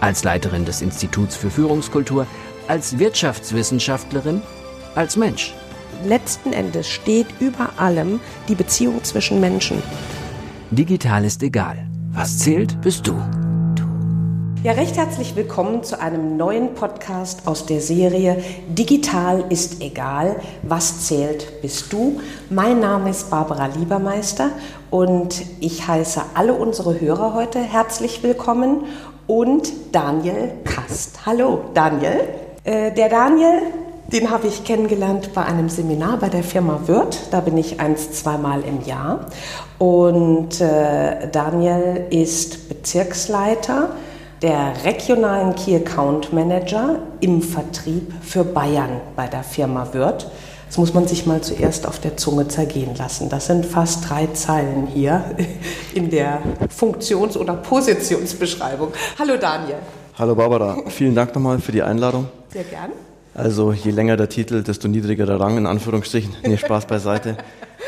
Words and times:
Als 0.00 0.24
Leiterin 0.24 0.64
des 0.64 0.80
Instituts 0.80 1.36
für 1.36 1.50
Führungskultur, 1.50 2.26
als 2.68 2.98
Wirtschaftswissenschaftlerin, 2.98 4.40
als 4.94 5.16
Mensch. 5.16 5.54
Letzten 6.06 6.54
Endes 6.54 6.88
steht 6.88 7.26
über 7.38 7.70
allem 7.76 8.18
die 8.48 8.54
Beziehung 8.54 9.04
zwischen 9.04 9.40
Menschen. 9.40 9.82
Digital 10.70 11.26
ist 11.26 11.42
egal. 11.42 11.86
Was 12.12 12.38
zählt, 12.38 12.80
bist 12.80 13.06
du. 13.06 13.14
Ja, 14.62 14.72
recht 14.72 14.96
herzlich 14.98 15.36
willkommen 15.36 15.82
zu 15.84 15.98
einem 15.98 16.36
neuen 16.36 16.74
Podcast 16.74 17.46
aus 17.46 17.64
der 17.64 17.80
Serie 17.80 18.44
Digital 18.68 19.44
ist 19.48 19.80
egal, 19.80 20.36
was 20.62 21.06
zählt 21.06 21.62
bist 21.62 21.92
du. 21.92 22.20
Mein 22.50 22.78
Name 22.78 23.08
ist 23.08 23.30
Barbara 23.30 23.66
Liebermeister 23.66 24.50
und 24.90 25.42
ich 25.60 25.88
heiße 25.88 26.20
alle 26.34 26.52
unsere 26.52 27.00
Hörer 27.00 27.32
heute 27.32 27.58
herzlich 27.58 28.22
willkommen 28.22 28.84
und 29.30 29.72
Daniel 29.92 30.54
Kast. 30.64 31.24
Hallo 31.24 31.66
Daniel. 31.72 32.28
Äh, 32.64 32.90
der 32.90 33.08
Daniel, 33.08 33.62
den 34.12 34.28
habe 34.28 34.48
ich 34.48 34.64
kennengelernt 34.64 35.32
bei 35.32 35.44
einem 35.44 35.68
Seminar 35.68 36.16
bei 36.16 36.28
der 36.28 36.42
Firma 36.42 36.80
Wirth. 36.86 37.28
Da 37.30 37.38
bin 37.38 37.56
ich 37.56 37.78
eins, 37.78 38.10
zweimal 38.10 38.62
im 38.62 38.84
Jahr. 38.84 39.26
Und 39.78 40.60
äh, 40.60 41.28
Daniel 41.30 42.06
ist 42.10 42.68
Bezirksleiter 42.68 43.90
der 44.42 44.72
regionalen 44.84 45.54
Key 45.54 45.76
Account 45.76 46.32
Manager 46.32 46.96
im 47.20 47.40
Vertrieb 47.40 48.12
für 48.22 48.42
Bayern 48.42 49.00
bei 49.14 49.28
der 49.28 49.44
Firma 49.44 49.86
Wirth. 49.92 50.26
Das 50.70 50.78
muss 50.78 50.94
man 50.94 51.08
sich 51.08 51.26
mal 51.26 51.40
zuerst 51.40 51.84
auf 51.84 51.98
der 51.98 52.16
Zunge 52.16 52.46
zergehen 52.46 52.94
lassen. 52.94 53.28
Das 53.28 53.46
sind 53.46 53.66
fast 53.66 54.08
drei 54.08 54.28
Zeilen 54.28 54.86
hier 54.86 55.24
in 55.94 56.10
der 56.10 56.40
Funktions- 56.68 57.36
oder 57.36 57.54
Positionsbeschreibung. 57.54 58.92
Hallo 59.18 59.36
Daniel. 59.36 59.78
Hallo 60.16 60.36
Barbara, 60.36 60.78
vielen 60.86 61.16
Dank 61.16 61.34
nochmal 61.34 61.58
für 61.58 61.72
die 61.72 61.82
Einladung. 61.82 62.28
Sehr 62.52 62.62
gern. 62.62 62.92
Also 63.34 63.72
je 63.72 63.90
länger 63.90 64.16
der 64.16 64.28
Titel, 64.28 64.62
desto 64.62 64.86
niedriger 64.86 65.26
der 65.26 65.40
Rang, 65.40 65.58
in 65.58 65.66
Anführungsstrichen. 65.66 66.36
Nee, 66.44 66.56
Spaß 66.56 66.86
beiseite. 66.86 67.36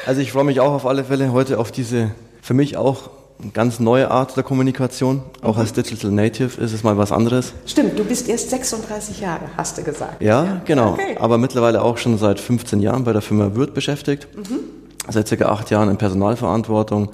Also 0.05 0.21
ich 0.21 0.33
freue 0.33 0.43
mich 0.43 0.59
auch 0.59 0.73
auf 0.73 0.85
alle 0.85 1.05
Fälle 1.05 1.31
heute 1.31 1.61
auf 1.61 1.71
diese 1.71 2.11
für 2.41 2.55
mich 2.55 2.77
auch 2.77 3.11
eine 3.43 3.51
ganz 3.53 3.81
neue 3.81 4.11
Art 4.11 4.37
der 4.37 4.45
Kommunikation. 4.45 5.23
Auch 5.43 5.57
als 5.59 5.73
Digital 5.73 6.11
Native 6.11 6.61
ist 6.61 6.73
es 6.73 6.83
mal 6.83 6.97
was 6.97 7.13
anderes. 7.13 7.53
Stimmt, 7.67 7.99
du 7.99 8.05
bist 8.05 8.29
erst 8.29 8.51
36 8.51 9.21
Jahre, 9.21 9.47
hast 9.57 9.79
du 9.79 9.83
gesagt. 9.83 10.23
Ja, 10.23 10.45
ja. 10.45 10.61
genau. 10.65 10.93
Okay. 10.93 11.17
Aber 11.19 11.39
mittlerweile 11.39 11.83
auch 11.83 11.99
schon 11.99 12.19
seit 12.19 12.41
15 12.41 12.81
Jahren 12.81 13.05
bei 13.05 13.13
der 13.13 13.23
Firma 13.23 13.55
Würth 13.55 13.75
beschäftigt. 13.75 14.29
Mhm. 14.37 14.61
Seit 15.09 15.29
circa 15.29 15.47
acht 15.47 15.71
Jahren 15.71 15.91
in 15.91 15.97
Personalverantwortung. 15.97 17.11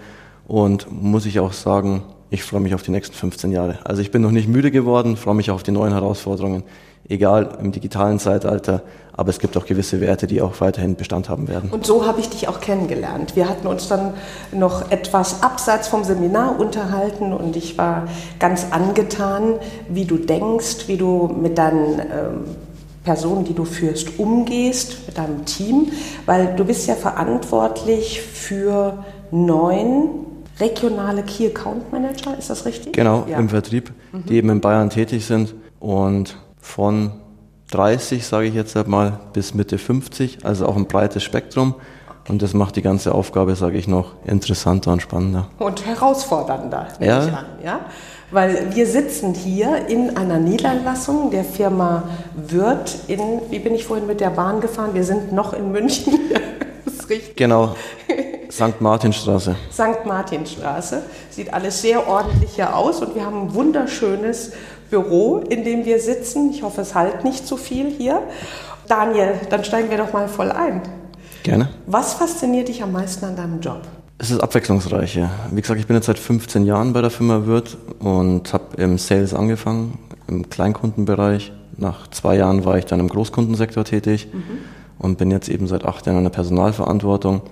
Und 0.46 0.90
muss 0.90 1.26
ich 1.26 1.40
auch 1.40 1.52
sagen, 1.52 2.02
ich 2.30 2.42
freue 2.42 2.60
mich 2.60 2.74
auf 2.74 2.82
die 2.82 2.90
nächsten 2.90 3.14
15 3.14 3.52
Jahre. 3.52 3.78
Also 3.84 4.02
ich 4.02 4.10
bin 4.10 4.22
noch 4.22 4.30
nicht 4.30 4.48
müde 4.48 4.70
geworden, 4.70 5.16
freue 5.16 5.34
mich 5.34 5.50
auf 5.50 5.62
die 5.62 5.70
neuen 5.72 5.92
Herausforderungen, 5.92 6.62
egal 7.08 7.58
im 7.60 7.72
digitalen 7.72 8.18
Zeitalter, 8.18 8.82
aber 9.18 9.30
es 9.30 9.40
gibt 9.40 9.56
auch 9.56 9.66
gewisse 9.66 10.00
Werte, 10.00 10.28
die 10.28 10.40
auch 10.40 10.60
weiterhin 10.60 10.94
Bestand 10.94 11.28
haben 11.28 11.48
werden. 11.48 11.70
Und 11.70 11.84
so 11.84 12.06
habe 12.06 12.20
ich 12.20 12.30
dich 12.30 12.46
auch 12.46 12.60
kennengelernt. 12.60 13.34
Wir 13.34 13.48
hatten 13.48 13.66
uns 13.66 13.88
dann 13.88 14.14
noch 14.52 14.92
etwas 14.92 15.42
abseits 15.42 15.88
vom 15.88 16.04
Seminar 16.04 16.58
unterhalten 16.60 17.32
und 17.32 17.56
ich 17.56 17.76
war 17.76 18.06
ganz 18.38 18.68
angetan, 18.70 19.54
wie 19.88 20.04
du 20.04 20.18
denkst, 20.18 20.86
wie 20.86 20.96
du 20.96 21.26
mit 21.26 21.58
deinen 21.58 21.98
ähm, 21.98 22.44
Personen, 23.02 23.44
die 23.44 23.54
du 23.54 23.64
führst, 23.64 24.20
umgehst, 24.20 25.08
mit 25.08 25.18
deinem 25.18 25.44
Team, 25.44 25.88
weil 26.24 26.54
du 26.54 26.64
bist 26.64 26.86
ja 26.86 26.94
verantwortlich 26.94 28.20
für 28.20 29.02
neun 29.32 30.10
regionale 30.60 31.24
Key 31.24 31.48
Account 31.48 31.90
Manager, 31.90 32.38
ist 32.38 32.50
das 32.50 32.64
richtig? 32.64 32.92
Genau, 32.92 33.26
ja. 33.28 33.36
im 33.36 33.48
Vertrieb, 33.48 33.90
mhm. 34.12 34.26
die 34.26 34.36
eben 34.36 34.50
in 34.50 34.60
Bayern 34.60 34.90
tätig 34.90 35.26
sind 35.26 35.56
und 35.80 36.36
von 36.60 37.14
30, 37.70 38.26
sage 38.26 38.46
ich 38.46 38.54
jetzt 38.54 38.74
mal, 38.86 39.20
bis 39.32 39.54
Mitte 39.54 39.78
50, 39.78 40.44
also 40.44 40.66
auch 40.66 40.76
ein 40.76 40.86
breites 40.86 41.22
Spektrum. 41.22 41.74
Und 42.28 42.42
das 42.42 42.52
macht 42.52 42.76
die 42.76 42.82
ganze 42.82 43.14
Aufgabe, 43.14 43.56
sage 43.56 43.78
ich 43.78 43.88
noch, 43.88 44.12
interessanter 44.26 44.92
und 44.92 45.00
spannender. 45.00 45.48
Und 45.58 45.86
herausfordernder, 45.86 46.88
ja. 47.00 47.26
ich 47.26 47.32
an. 47.32 47.46
Ja? 47.64 47.80
Weil 48.30 48.74
wir 48.74 48.86
sitzen 48.86 49.32
hier 49.32 49.88
in 49.88 50.16
einer 50.16 50.38
Niederlassung 50.38 51.30
der 51.30 51.44
Firma 51.44 52.02
Wirth 52.34 52.98
in, 53.06 53.40
wie 53.48 53.58
bin 53.58 53.74
ich 53.74 53.84
vorhin 53.84 54.06
mit 54.06 54.20
der 54.20 54.30
Bahn 54.30 54.60
gefahren? 54.60 54.90
Wir 54.92 55.04
sind 55.04 55.32
noch 55.32 55.54
in 55.54 55.72
München. 55.72 56.18
das 56.84 56.94
ist 56.94 57.08
richtig. 57.08 57.36
Genau. 57.36 57.74
St. 58.50 58.80
Martinstraße. 58.80 59.56
St. 59.72 60.04
Martinstraße. 60.04 61.02
Sieht 61.30 61.54
alles 61.54 61.80
sehr 61.80 62.06
ordentlich 62.06 62.50
hier 62.56 62.76
aus 62.76 63.00
und 63.00 63.14
wir 63.14 63.24
haben 63.24 63.48
ein 63.48 63.54
wunderschönes 63.54 64.52
Büro, 64.90 65.38
in 65.38 65.64
dem 65.64 65.84
wir 65.84 66.00
sitzen. 66.00 66.50
Ich 66.50 66.62
hoffe, 66.62 66.80
es 66.80 66.94
halt 66.94 67.24
nicht 67.24 67.46
zu 67.46 67.56
viel 67.56 67.90
hier. 67.90 68.22
Daniel, 68.88 69.34
dann 69.50 69.64
steigen 69.64 69.90
wir 69.90 69.98
doch 69.98 70.12
mal 70.12 70.28
voll 70.28 70.50
ein. 70.50 70.82
Gerne. 71.42 71.68
Was 71.86 72.14
fasziniert 72.14 72.68
dich 72.68 72.82
am 72.82 72.92
meisten 72.92 73.24
an 73.24 73.36
deinem 73.36 73.60
Job? 73.60 73.82
Es 74.18 74.30
ist 74.30 74.40
abwechslungsreich. 74.40 75.14
Ja. 75.14 75.30
Wie 75.52 75.60
gesagt, 75.60 75.78
ich 75.78 75.86
bin 75.86 75.94
jetzt 75.94 76.06
seit 76.06 76.18
15 76.18 76.66
Jahren 76.66 76.92
bei 76.92 77.00
der 77.00 77.10
Firma 77.10 77.46
Wirth 77.46 77.76
und 78.00 78.52
habe 78.52 78.82
im 78.82 78.98
Sales 78.98 79.32
angefangen, 79.32 79.98
im 80.26 80.50
Kleinkundenbereich. 80.50 81.52
Nach 81.76 82.08
zwei 82.10 82.36
Jahren 82.36 82.64
war 82.64 82.76
ich 82.78 82.86
dann 82.86 82.98
im 82.98 83.08
Großkundensektor 83.08 83.84
tätig 83.84 84.28
mhm. 84.32 84.42
und 84.98 85.18
bin 85.18 85.30
jetzt 85.30 85.48
eben 85.48 85.68
seit 85.68 85.84
acht 85.84 86.06
Jahren 86.06 86.18
in 86.18 86.24
der 86.24 86.30
Personalverantwortung. 86.30 87.42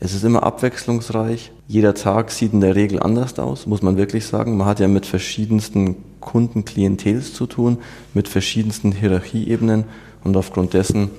Es 0.00 0.12
ist 0.14 0.24
immer 0.24 0.42
abwechslungsreich. 0.42 1.52
Jeder 1.68 1.94
Tag 1.94 2.32
sieht 2.32 2.52
in 2.52 2.60
der 2.60 2.74
Regel 2.74 3.00
anders 3.00 3.38
aus, 3.38 3.66
muss 3.66 3.82
man 3.82 3.96
wirklich 3.96 4.26
sagen. 4.26 4.56
Man 4.56 4.66
hat 4.66 4.80
ja 4.80 4.88
mit 4.88 5.06
verschiedensten 5.06 5.96
Kundenklientels 6.26 7.32
zu 7.32 7.46
tun, 7.46 7.78
mit 8.12 8.28
verschiedensten 8.28 8.92
Hierarchieebenen 8.92 9.84
und 10.22 10.36
aufgrund 10.36 10.74
dessen 10.74 11.10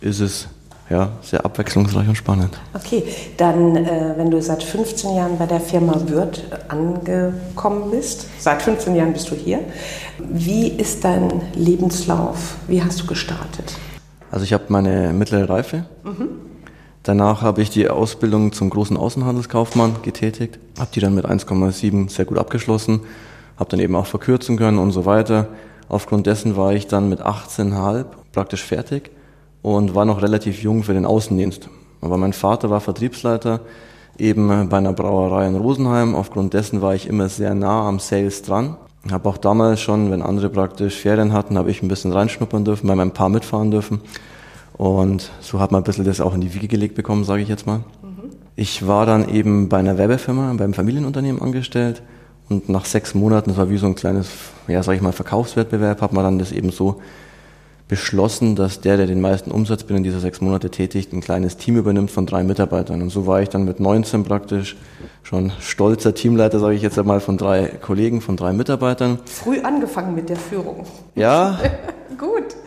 ist 0.00 0.20
es 0.20 0.48
ja, 0.88 1.10
sehr 1.20 1.44
abwechslungsreich 1.44 2.08
und 2.08 2.16
spannend. 2.16 2.58
Okay, 2.72 3.04
dann, 3.36 3.76
äh, 3.76 4.14
wenn 4.16 4.30
du 4.30 4.40
seit 4.40 4.62
15 4.62 5.14
Jahren 5.14 5.36
bei 5.36 5.46
der 5.46 5.60
Firma 5.60 6.00
Wirth 6.08 6.42
angekommen 6.68 7.90
bist, 7.90 8.26
seit 8.38 8.62
15 8.62 8.94
Jahren 8.94 9.12
bist 9.12 9.30
du 9.30 9.34
hier, 9.34 9.60
wie 10.18 10.68
ist 10.68 11.04
dein 11.04 11.42
Lebenslauf? 11.54 12.56
Wie 12.66 12.82
hast 12.82 13.02
du 13.02 13.06
gestartet? 13.06 13.74
Also 14.30 14.44
ich 14.44 14.52
habe 14.54 14.64
meine 14.68 15.12
mittlere 15.12 15.48
Reife. 15.48 15.84
Mhm 16.04 16.44
Danach 17.04 17.42
habe 17.42 17.60
ich 17.60 17.68
die 17.68 17.90
Ausbildung 17.90 18.52
zum 18.52 18.70
großen 18.70 18.96
Außenhandelskaufmann 18.96 19.96
getätigt, 20.00 20.58
habe 20.78 20.88
die 20.94 21.00
dann 21.00 21.14
mit 21.14 21.26
1,7 21.26 22.08
sehr 22.08 22.24
gut 22.24 22.38
abgeschlossen, 22.38 23.00
habe 23.58 23.70
dann 23.70 23.80
eben 23.80 23.96
auch 23.96 24.06
verkürzen 24.06 24.56
können 24.56 24.78
und 24.78 24.92
so 24.92 25.04
weiter. 25.06 25.48
Aufgrund 25.88 26.26
dessen 26.26 26.56
war 26.56 26.72
ich 26.72 26.86
dann 26.86 27.08
mit 27.08 27.20
18,5 27.20 28.06
praktisch 28.32 28.64
fertig 28.64 29.10
und 29.62 29.94
war 29.94 30.04
noch 30.04 30.22
relativ 30.22 30.62
jung 30.62 30.82
für 30.82 30.94
den 30.94 31.06
Außendienst. 31.06 31.68
Aber 32.00 32.16
mein 32.16 32.32
Vater 32.32 32.70
war 32.70 32.80
Vertriebsleiter 32.80 33.60
eben 34.18 34.68
bei 34.68 34.78
einer 34.78 34.92
Brauerei 34.92 35.46
in 35.46 35.56
Rosenheim. 35.56 36.14
Aufgrund 36.14 36.54
dessen 36.54 36.82
war 36.82 36.94
ich 36.94 37.08
immer 37.08 37.28
sehr 37.28 37.54
nah 37.54 37.88
am 37.88 37.98
Sales 37.98 38.42
dran. 38.42 38.76
Habe 39.10 39.28
auch 39.28 39.36
damals 39.36 39.80
schon, 39.80 40.10
wenn 40.10 40.22
andere 40.22 40.48
praktisch 40.48 40.96
Ferien 40.96 41.32
hatten, 41.32 41.58
habe 41.58 41.70
ich 41.70 41.82
ein 41.82 41.88
bisschen 41.88 42.12
reinschnuppern 42.12 42.64
dürfen, 42.64 42.86
bei 42.88 42.94
meinem 42.94 43.10
Paar 43.10 43.28
mitfahren 43.28 43.70
dürfen. 43.70 44.00
Und 44.76 45.30
so 45.40 45.60
hat 45.60 45.72
man 45.72 45.82
ein 45.82 45.84
bisschen 45.84 46.04
das 46.04 46.20
auch 46.20 46.34
in 46.34 46.40
die 46.40 46.54
Wiege 46.54 46.68
gelegt 46.68 46.94
bekommen, 46.94 47.24
sage 47.24 47.42
ich 47.42 47.48
jetzt 47.48 47.66
mal. 47.66 47.78
Mhm. 48.02 48.30
Ich 48.56 48.86
war 48.86 49.06
dann 49.06 49.28
eben 49.28 49.68
bei 49.68 49.78
einer 49.78 49.98
Werbefirma, 49.98 50.52
beim 50.56 50.74
Familienunternehmen 50.74 51.40
angestellt 51.40 52.02
und 52.48 52.68
nach 52.68 52.84
sechs 52.84 53.14
Monaten, 53.14 53.50
das 53.50 53.58
war 53.58 53.70
wie 53.70 53.78
so 53.78 53.86
ein 53.86 53.94
kleines, 53.94 54.28
ja, 54.68 54.82
sag 54.82 54.94
ich 54.94 55.02
mal, 55.02 55.12
Verkaufswettbewerb, 55.12 56.00
hat 56.00 56.12
man 56.12 56.24
dann 56.24 56.38
das 56.38 56.52
eben 56.52 56.70
so 56.70 57.00
beschlossen, 57.88 58.56
dass 58.56 58.80
der, 58.80 58.96
der 58.96 59.06
den 59.06 59.20
meisten 59.20 59.50
Umsatz 59.50 59.84
binnen 59.84 60.02
dieser 60.02 60.20
sechs 60.20 60.40
Monate 60.40 60.70
tätigt, 60.70 61.12
ein 61.12 61.20
kleines 61.20 61.58
Team 61.58 61.76
übernimmt 61.76 62.10
von 62.10 62.24
drei 62.24 62.42
Mitarbeitern. 62.42 63.02
Und 63.02 63.10
so 63.10 63.26
war 63.26 63.42
ich 63.42 63.50
dann 63.50 63.64
mit 63.64 63.78
19 63.78 64.24
praktisch 64.24 64.76
schon 65.22 65.52
stolzer 65.60 66.14
Teamleiter, 66.14 66.60
sage 66.60 66.76
ich 66.76 66.82
jetzt 66.82 66.98
einmal, 66.98 67.20
von 67.20 67.36
drei 67.36 67.66
Kollegen, 67.66 68.20
von 68.20 68.36
drei 68.36 68.52
Mitarbeitern. 68.52 69.18
Früh 69.26 69.60
angefangen 69.60 70.14
mit 70.14 70.28
der 70.28 70.36
Führung. 70.36 70.86
Ja. 71.14 71.58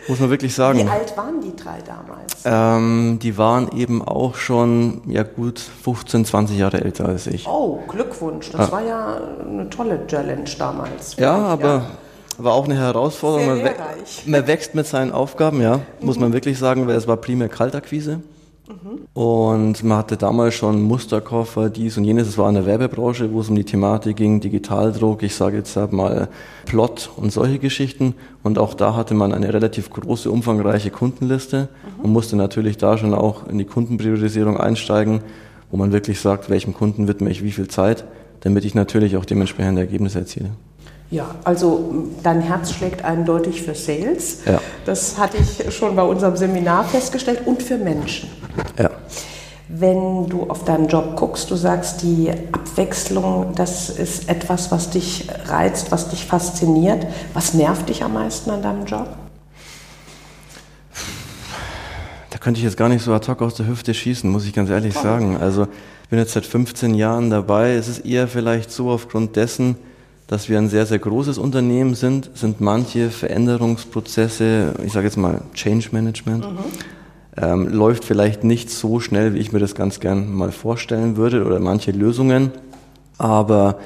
Muss 0.08 0.20
man 0.20 0.30
wirklich 0.30 0.54
sagen. 0.54 0.78
Wie 0.78 0.88
alt 0.88 1.16
waren 1.16 1.40
die 1.40 1.54
drei 1.54 1.78
damals? 1.82 2.42
Ähm, 2.44 3.18
die 3.22 3.36
waren 3.36 3.70
eben 3.76 4.02
auch 4.02 4.36
schon 4.36 5.02
ja 5.06 5.22
gut 5.22 5.58
15, 5.58 6.24
20 6.24 6.58
Jahre 6.58 6.80
älter 6.80 7.06
als 7.06 7.26
ich. 7.26 7.46
Oh, 7.46 7.80
Glückwunsch. 7.88 8.50
Das 8.50 8.68
ja. 8.68 8.72
war 8.72 8.82
ja 8.82 9.20
eine 9.46 9.68
tolle 9.68 10.06
Challenge 10.06 10.48
damals. 10.58 11.16
Ja, 11.16 11.36
aber 11.36 11.68
ja. 11.68 11.90
War 12.40 12.52
auch 12.52 12.66
eine 12.66 12.76
Herausforderung. 12.76 13.56
Sehr 13.56 13.64
man, 13.64 13.74
man 14.26 14.46
wächst 14.46 14.76
mit 14.76 14.86
seinen 14.86 15.10
Aufgaben, 15.10 15.60
ja, 15.60 15.80
muss 16.00 16.20
man 16.20 16.32
wirklich 16.32 16.56
sagen, 16.56 16.86
weil 16.86 16.94
es 16.94 17.08
war 17.08 17.16
primär 17.16 17.48
Kaltakquise. 17.48 18.20
Und 19.14 19.82
man 19.82 19.98
hatte 19.98 20.16
damals 20.16 20.54
schon 20.54 20.82
Musterkoffer, 20.82 21.70
dies 21.70 21.96
und 21.96 22.04
jenes. 22.04 22.28
Es 22.28 22.38
war 22.38 22.48
in 22.48 22.54
der 22.54 22.66
Werbebranche, 22.66 23.32
wo 23.32 23.40
es 23.40 23.48
um 23.48 23.56
die 23.56 23.64
Thematik 23.64 24.16
ging, 24.16 24.40
Digitaldruck, 24.40 25.22
ich 25.22 25.34
sage 25.34 25.56
jetzt 25.56 25.76
halt 25.76 25.92
mal 25.92 26.28
Plot 26.66 27.10
und 27.16 27.32
solche 27.32 27.58
Geschichten. 27.58 28.14
Und 28.42 28.58
auch 28.58 28.74
da 28.74 28.94
hatte 28.94 29.14
man 29.14 29.32
eine 29.32 29.52
relativ 29.52 29.90
große, 29.90 30.30
umfangreiche 30.30 30.90
Kundenliste 30.90 31.68
und 32.02 32.12
musste 32.12 32.36
natürlich 32.36 32.76
da 32.76 32.98
schon 32.98 33.14
auch 33.14 33.46
in 33.48 33.58
die 33.58 33.64
Kundenpriorisierung 33.64 34.56
einsteigen, 34.56 35.20
wo 35.70 35.76
man 35.76 35.92
wirklich 35.92 36.20
sagt, 36.20 36.50
welchem 36.50 36.74
Kunden 36.74 37.08
widme 37.08 37.30
ich 37.30 37.42
wie 37.42 37.52
viel 37.52 37.68
Zeit, 37.68 38.04
damit 38.40 38.64
ich 38.64 38.74
natürlich 38.74 39.16
auch 39.16 39.24
dementsprechend 39.24 39.78
Ergebnisse 39.78 40.20
erziele. 40.20 40.50
Ja, 41.10 41.34
also 41.44 42.06
dein 42.22 42.42
Herz 42.42 42.72
schlägt 42.72 43.02
eindeutig 43.02 43.62
für 43.62 43.74
Sales. 43.74 44.40
Ja. 44.44 44.60
Das 44.84 45.18
hatte 45.18 45.38
ich 45.38 45.74
schon 45.74 45.96
bei 45.96 46.02
unserem 46.02 46.36
Seminar 46.36 46.84
festgestellt 46.84 47.46
und 47.46 47.62
für 47.62 47.78
Menschen. 47.78 48.28
Ja. 48.78 48.90
Wenn 49.68 50.26
du 50.28 50.44
auf 50.48 50.64
deinen 50.64 50.88
Job 50.88 51.14
guckst, 51.16 51.50
du 51.50 51.56
sagst, 51.56 52.02
die 52.02 52.30
Abwechslung, 52.52 53.52
das 53.54 53.90
ist 53.90 54.28
etwas, 54.28 54.70
was 54.70 54.88
dich 54.90 55.28
reizt, 55.44 55.92
was 55.92 56.08
dich 56.08 56.24
fasziniert. 56.24 57.06
Was 57.34 57.52
nervt 57.52 57.88
dich 57.88 58.02
am 58.02 58.14
meisten 58.14 58.50
an 58.50 58.62
deinem 58.62 58.86
Job? 58.86 59.08
Da 62.30 62.38
könnte 62.38 62.58
ich 62.58 62.64
jetzt 62.64 62.76
gar 62.76 62.88
nicht 62.88 63.02
so 63.02 63.12
ad 63.12 63.30
hoc 63.30 63.42
aus 63.42 63.54
der 63.54 63.66
Hüfte 63.66 63.92
schießen, 63.92 64.30
muss 64.30 64.46
ich 64.46 64.54
ganz 64.54 64.70
ehrlich 64.70 64.94
sagen. 64.94 65.36
Also 65.36 65.66
ich 66.04 66.08
bin 66.08 66.18
jetzt 66.18 66.32
seit 66.32 66.46
15 66.46 66.94
Jahren 66.94 67.28
dabei. 67.28 67.74
Es 67.74 67.88
ist 67.88 68.06
eher 68.06 68.28
vielleicht 68.28 68.70
so 68.70 68.90
aufgrund 68.90 69.36
dessen, 69.36 69.76
dass 70.28 70.48
wir 70.48 70.56
ein 70.58 70.68
sehr, 70.68 70.86
sehr 70.86 70.98
großes 70.98 71.36
Unternehmen 71.36 71.94
sind, 71.94 72.30
sind 72.34 72.60
manche 72.60 73.10
Veränderungsprozesse, 73.10 74.74
ich 74.84 74.92
sage 74.92 75.06
jetzt 75.06 75.16
mal 75.16 75.42
Change 75.54 75.88
Management, 75.92 76.46
ähm, 77.40 77.68
läuft 77.68 78.04
vielleicht 78.04 78.44
nicht 78.44 78.70
so 78.70 79.00
schnell, 79.00 79.34
wie 79.34 79.38
ich 79.38 79.52
mir 79.52 79.60
das 79.60 79.74
ganz 79.74 80.00
gern 80.00 80.32
mal 80.32 80.52
vorstellen 80.52 81.16
würde 81.16 81.44
oder 81.44 81.60
manche 81.60 81.92
Lösungen. 81.92 82.52
Aber 83.16 83.78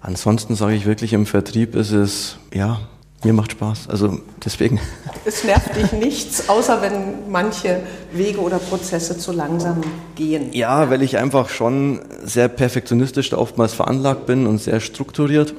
ansonsten 0.00 0.54
sage 0.54 0.74
ich 0.74 0.86
wirklich, 0.86 1.12
im 1.12 1.26
Vertrieb 1.26 1.74
ist 1.74 1.92
es, 1.92 2.36
ja, 2.52 2.80
mir 3.22 3.32
macht 3.32 3.52
Spaß. 3.52 3.88
Also 3.88 4.20
deswegen. 4.44 4.80
Es 5.26 5.42
nervt 5.42 5.74
dich 5.74 5.92
nichts, 5.92 6.50
außer 6.50 6.82
wenn 6.82 7.30
manche 7.30 7.80
Wege 8.12 8.40
oder 8.40 8.58
Prozesse 8.58 9.16
zu 9.16 9.32
langsam 9.32 9.80
gehen. 10.14 10.52
Ja, 10.52 10.90
weil 10.90 11.00
ich 11.00 11.16
einfach 11.16 11.48
schon 11.48 12.00
sehr 12.22 12.48
perfektionistisch 12.48 13.30
da 13.30 13.38
oftmals 13.38 13.72
veranlagt 13.72 14.26
bin 14.26 14.46
und 14.46 14.60
sehr 14.60 14.80
strukturiert. 14.80 15.54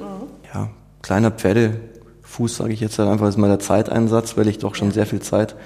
Ja, 0.54 0.68
kleiner 1.02 1.32
Pferdefuß, 1.32 2.58
sage 2.58 2.74
ich 2.74 2.80
jetzt 2.80 2.96
halt 3.00 3.08
einfach, 3.08 3.26
ist 3.26 3.38
mal 3.38 3.48
der 3.48 3.58
Zeiteinsatz, 3.58 4.36
weil 4.36 4.46
ich 4.46 4.58
doch 4.58 4.76
schon 4.76 4.92
sehr 4.92 5.06
viel 5.06 5.18
Zeit 5.20 5.56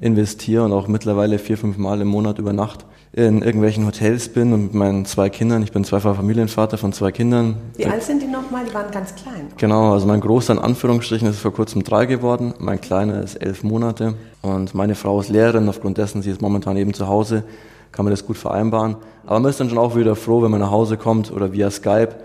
investiere 0.00 0.64
und 0.64 0.72
auch 0.72 0.88
mittlerweile 0.88 1.38
vier, 1.38 1.56
fünf 1.56 1.78
Mal 1.78 2.00
im 2.00 2.08
Monat 2.08 2.38
über 2.38 2.52
Nacht 2.52 2.84
in 3.12 3.40
irgendwelchen 3.40 3.86
Hotels 3.86 4.28
bin 4.28 4.52
und 4.52 4.62
mit 4.64 4.74
meinen 4.74 5.06
zwei 5.06 5.30
Kindern, 5.30 5.62
ich 5.62 5.72
bin 5.72 5.84
zweifacher 5.84 6.16
Familienvater 6.16 6.76
von 6.76 6.92
zwei 6.92 7.12
Kindern. 7.12 7.56
Wie 7.76 7.86
alt 7.86 8.02
sind 8.02 8.20
die 8.20 8.26
nochmal? 8.26 8.66
Die 8.68 8.74
waren 8.74 8.90
ganz 8.90 9.14
klein. 9.14 9.46
Genau, 9.56 9.94
also 9.94 10.06
mein 10.06 10.20
Großer 10.20 10.52
in 10.52 10.58
Anführungsstrichen 10.58 11.26
ist 11.26 11.38
vor 11.38 11.52
kurzem 11.54 11.82
drei 11.82 12.04
geworden, 12.04 12.52
mein 12.58 12.78
Kleiner 12.78 13.22
ist 13.22 13.36
elf 13.36 13.62
Monate 13.62 14.14
und 14.42 14.74
meine 14.74 14.94
Frau 14.94 15.18
ist 15.18 15.30
Lehrerin, 15.30 15.66
aufgrund 15.68 15.96
dessen 15.96 16.20
sie 16.20 16.30
ist 16.30 16.42
momentan 16.42 16.76
eben 16.76 16.92
zu 16.92 17.08
Hause, 17.08 17.42
kann 17.90 18.04
man 18.04 18.10
das 18.10 18.26
gut 18.26 18.36
vereinbaren. 18.36 18.96
Aber 19.24 19.40
man 19.40 19.48
ist 19.48 19.60
dann 19.60 19.70
schon 19.70 19.78
auch 19.78 19.96
wieder 19.96 20.14
froh, 20.14 20.42
wenn 20.42 20.50
man 20.50 20.60
nach 20.60 20.70
Hause 20.70 20.98
kommt 20.98 21.32
oder 21.32 21.54
via 21.54 21.70
Skype, 21.70 22.16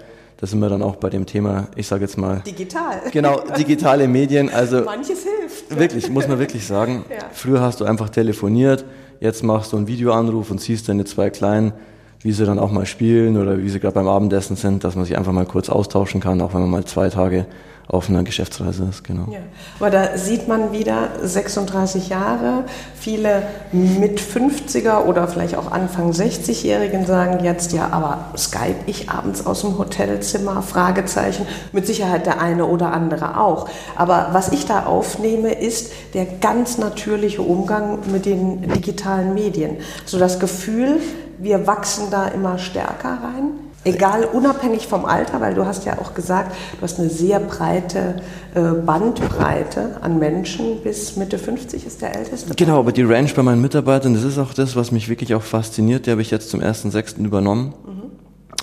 da 0.42 0.48
sind 0.48 0.60
wir 0.60 0.70
dann 0.70 0.82
auch 0.82 0.96
bei 0.96 1.12
dem 1.12 1.28
Thema, 1.28 1.68
ich 1.76 1.86
sage 1.86 2.02
jetzt 2.02 2.18
mal, 2.18 2.42
Digital. 2.46 3.00
genau, 3.12 3.44
digitale 3.56 4.08
Medien, 4.08 4.50
also 4.50 4.82
Manches 4.82 5.24
hilft. 5.24 5.78
wirklich, 5.78 6.10
muss 6.10 6.28
man 6.28 6.40
wirklich 6.40 6.66
sagen. 6.66 7.06
Ja. 7.12 7.18
Früher 7.32 7.62
hast 7.62 7.80
du 7.80 7.86
einfach 7.86 8.10
telefoniert, 8.10 8.84
jetzt 9.20 9.44
machst 9.44 9.72
du 9.72 9.78
einen 9.78 9.86
Videoanruf 9.86 10.50
und 10.50 10.60
siehst 10.60 10.90
deine 10.90 11.06
zwei 11.06 11.30
Kleinen, 11.30 11.74
wie 12.23 12.31
sie 12.31 12.45
dann 12.45 12.59
auch 12.59 12.71
mal 12.71 12.85
spielen 12.85 13.38
oder 13.38 13.57
wie 13.57 13.69
sie 13.69 13.79
gerade 13.79 13.95
beim 13.95 14.07
Abendessen 14.07 14.56
sind, 14.56 14.83
dass 14.83 14.95
man 14.95 15.06
sich 15.06 15.18
einfach 15.18 15.31
mal 15.31 15.45
kurz 15.45 15.69
austauschen 15.69 16.21
kann, 16.21 16.41
auch 16.41 16.53
wenn 16.53 16.62
man 16.62 16.69
mal 16.69 16.85
zwei 16.85 17.09
Tage 17.09 17.45
auf 17.91 18.09
einer 18.09 18.23
Geschäftsreise 18.23 18.85
ist, 18.89 19.03
genau. 19.03 19.27
Ja. 19.31 19.39
Aber 19.79 19.89
da 19.89 20.18
sieht 20.18 20.47
man 20.47 20.71
wieder 20.71 21.09
36 21.21 22.07
Jahre. 22.07 22.63
Viele 22.95 23.44
mit 23.73 24.21
50er 24.21 25.06
oder 25.06 25.27
vielleicht 25.27 25.56
auch 25.56 25.71
Anfang 25.71 26.12
60-Jährigen 26.12 27.06
sagen 27.06 27.44
jetzt, 27.44 27.73
ja, 27.73 27.89
aber 27.91 28.29
Skype 28.38 28.75
ich 28.85 29.09
abends 29.09 29.45
aus 29.45 29.62
dem 29.62 29.77
Hotelzimmer? 29.77 30.62
Fragezeichen. 30.62 31.45
Mit 31.73 31.85
Sicherheit 31.85 32.25
der 32.25 32.39
eine 32.39 32.65
oder 32.65 32.94
andere 32.94 33.41
auch. 33.41 33.68
Aber 33.97 34.29
was 34.31 34.53
ich 34.53 34.65
da 34.65 34.85
aufnehme, 34.85 35.51
ist 35.51 35.91
der 36.13 36.25
ganz 36.25 36.77
natürliche 36.77 37.41
Umgang 37.41 38.00
mit 38.09 38.25
den 38.25 38.62
digitalen 38.69 39.33
Medien. 39.33 39.77
So 40.06 40.18
das 40.18 40.39
Gefühl, 40.39 41.00
wir 41.42 41.68
wachsen 41.68 42.10
da 42.12 42.28
immer 42.28 42.58
stärker 42.58 43.20
rein. 43.24 43.52
Egal, 43.84 44.26
unabhängig 44.26 44.88
vom 44.88 45.06
Alter, 45.06 45.42
weil 45.42 45.56
du 45.56 45.66
hast 45.66 45.86
ja 45.86 45.98
auch 45.98 46.14
gesagt, 46.14 46.52
du 46.78 46.82
hast 46.84 47.00
eine 47.00 47.10
sehr 47.10 47.40
breite 47.40 48.22
äh, 48.54 48.62
Bandbreite 48.74 49.98
an 50.02 50.20
Menschen 50.20 50.84
bis 50.84 51.16
Mitte 51.16 51.40
50 51.40 51.88
ist 51.88 52.02
der 52.04 52.16
älteste. 52.16 52.54
Genau, 52.54 52.78
aber 52.78 52.92
die 52.92 53.02
Range 53.02 53.32
bei 53.36 53.42
meinen 53.42 53.62
Mitarbeitern, 53.62 54.14
das 54.14 54.24
ist 54.24 54.38
auch 54.38 54.54
das, 54.54 54.76
was 54.76 54.92
mich 54.92 55.10
wirklich 55.10 55.34
auch 55.34 55.42
fasziniert. 55.42 56.06
Die 56.06 56.12
habe 56.12 56.22
ich 56.22 56.30
jetzt 56.30 56.52
zum 56.52 56.60
1.6. 56.60 57.26
übernommen. 57.26 57.74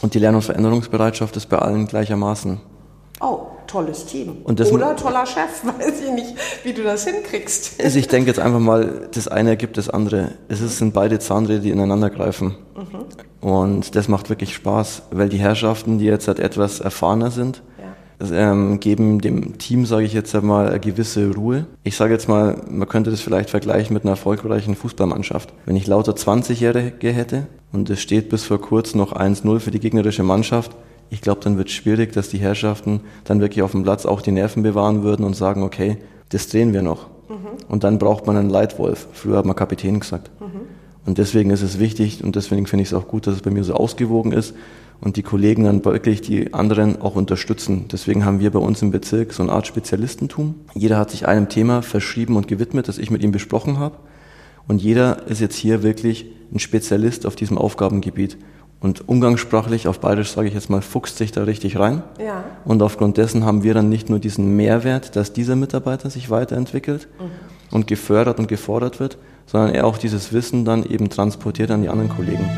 Und 0.00 0.14
die 0.14 0.20
Lern- 0.20 0.36
und 0.36 0.42
Veränderungsbereitschaft 0.42 1.36
ist 1.36 1.46
bei 1.46 1.58
allen 1.58 1.88
gleichermaßen. 1.88 2.60
Oh, 3.20 3.46
tolles 3.68 4.06
Team. 4.06 4.38
Oder 4.44 4.96
toller 4.96 5.26
Chef, 5.26 5.62
weiß 5.64 6.00
ich 6.00 6.10
nicht, 6.10 6.34
wie 6.64 6.72
du 6.72 6.82
das 6.82 7.06
hinkriegst. 7.06 7.82
Also 7.82 7.98
ich 7.98 8.08
denke 8.08 8.28
jetzt 8.28 8.40
einfach 8.40 8.58
mal, 8.58 9.08
das 9.12 9.28
eine 9.28 9.50
ergibt 9.50 9.76
das 9.76 9.88
andere. 9.88 10.32
Es 10.48 10.58
sind 10.78 10.92
beide 10.92 11.18
Zahnräder, 11.18 11.60
die 11.60 11.70
ineinander 11.70 12.10
greifen. 12.10 12.56
Und 13.40 13.94
das 13.94 14.08
macht 14.08 14.30
wirklich 14.30 14.54
Spaß, 14.54 15.02
weil 15.12 15.28
die 15.28 15.38
Herrschaften, 15.38 15.98
die 15.98 16.06
jetzt 16.06 16.26
halt 16.26 16.40
etwas 16.40 16.80
erfahrener 16.80 17.30
sind, 17.30 17.62
das, 18.18 18.32
ähm, 18.32 18.80
geben 18.80 19.20
dem 19.20 19.58
Team, 19.58 19.86
sage 19.86 20.04
ich 20.04 20.12
jetzt 20.12 20.34
einmal, 20.34 20.68
eine 20.68 20.80
gewisse 20.80 21.32
Ruhe. 21.32 21.66
Ich 21.84 21.96
sage 21.96 22.12
jetzt 22.12 22.28
mal, 22.28 22.60
man 22.68 22.88
könnte 22.88 23.10
das 23.10 23.20
vielleicht 23.20 23.50
vergleichen 23.50 23.94
mit 23.94 24.02
einer 24.02 24.12
erfolgreichen 24.12 24.74
Fußballmannschaft. 24.74 25.52
Wenn 25.66 25.76
ich 25.76 25.86
lauter 25.86 26.12
20-Jährige 26.12 27.12
hätte 27.12 27.46
und 27.72 27.88
es 27.90 28.00
steht 28.00 28.28
bis 28.28 28.44
vor 28.44 28.60
kurzem 28.60 28.98
noch 28.98 29.12
1-0 29.12 29.60
für 29.60 29.70
die 29.70 29.78
gegnerische 29.78 30.24
Mannschaft, 30.24 30.72
ich 31.10 31.20
glaube, 31.20 31.40
dann 31.42 31.56
wird 31.56 31.68
es 31.68 31.74
schwierig, 31.74 32.12
dass 32.12 32.28
die 32.28 32.38
Herrschaften 32.38 33.00
dann 33.24 33.40
wirklich 33.40 33.62
auf 33.62 33.72
dem 33.72 33.82
Platz 33.82 34.06
auch 34.06 34.20
die 34.20 34.32
Nerven 34.32 34.62
bewahren 34.62 35.02
würden 35.02 35.24
und 35.24 35.34
sagen, 35.34 35.62
okay, 35.62 35.98
das 36.28 36.48
drehen 36.48 36.72
wir 36.72 36.82
noch. 36.82 37.06
Und 37.68 37.84
dann 37.84 37.98
braucht 37.98 38.26
man 38.26 38.36
einen 38.36 38.50
Leitwolf. 38.50 39.08
Früher 39.12 39.38
hat 39.38 39.46
man 39.46 39.56
Kapitän 39.56 40.00
gesagt. 40.00 40.30
Und 41.06 41.18
deswegen 41.18 41.50
ist 41.50 41.62
es 41.62 41.78
wichtig 41.78 42.22
und 42.22 42.36
deswegen 42.36 42.66
finde 42.66 42.82
ich 42.82 42.88
es 42.88 42.94
auch 42.94 43.08
gut, 43.08 43.26
dass 43.26 43.36
es 43.36 43.40
bei 43.40 43.50
mir 43.50 43.64
so 43.64 43.72
ausgewogen 43.74 44.32
ist 44.32 44.54
und 45.00 45.16
die 45.16 45.22
Kollegen 45.22 45.64
dann 45.64 45.84
wirklich 45.84 46.20
die 46.20 46.52
anderen 46.52 47.00
auch 47.00 47.14
unterstützen. 47.14 47.86
Deswegen 47.90 48.24
haben 48.24 48.40
wir 48.40 48.50
bei 48.50 48.58
uns 48.58 48.82
im 48.82 48.90
Bezirk 48.90 49.32
so 49.32 49.42
eine 49.42 49.52
Art 49.52 49.66
Spezialistentum. 49.66 50.54
Jeder 50.74 50.98
hat 50.98 51.10
sich 51.10 51.26
einem 51.26 51.48
Thema 51.48 51.82
verschrieben 51.82 52.36
und 52.36 52.48
gewidmet, 52.48 52.88
das 52.88 52.98
ich 52.98 53.10
mit 53.10 53.22
ihm 53.22 53.32
besprochen 53.32 53.78
habe. 53.78 53.96
Und 54.66 54.82
jeder 54.82 55.26
ist 55.28 55.40
jetzt 55.40 55.56
hier 55.56 55.82
wirklich 55.82 56.26
ein 56.52 56.58
Spezialist 56.58 57.24
auf 57.26 57.36
diesem 57.36 57.56
Aufgabengebiet. 57.56 58.36
Und 58.80 59.08
umgangssprachlich, 59.08 59.88
auf 59.88 59.98
Bayerisch 59.98 60.30
sage 60.30 60.48
ich 60.48 60.54
jetzt 60.54 60.70
mal, 60.70 60.82
fuchst 60.82 61.16
sich 61.16 61.32
da 61.32 61.42
richtig 61.42 61.78
rein. 61.78 62.02
Ja. 62.24 62.44
Und 62.64 62.80
aufgrund 62.80 63.16
dessen 63.16 63.44
haben 63.44 63.64
wir 63.64 63.74
dann 63.74 63.88
nicht 63.88 64.08
nur 64.08 64.20
diesen 64.20 64.54
Mehrwert, 64.56 65.16
dass 65.16 65.32
dieser 65.32 65.56
Mitarbeiter 65.56 66.10
sich 66.10 66.30
weiterentwickelt 66.30 67.08
und 67.72 67.88
gefördert 67.88 68.38
und 68.38 68.46
gefordert 68.46 69.00
wird, 69.00 69.18
sondern 69.46 69.74
er 69.74 69.86
auch 69.86 69.98
dieses 69.98 70.32
Wissen 70.32 70.64
dann 70.64 70.84
eben 70.84 71.10
transportiert 71.10 71.70
an 71.72 71.82
die 71.82 71.88
anderen 71.88 72.10
Kollegen. 72.10 72.48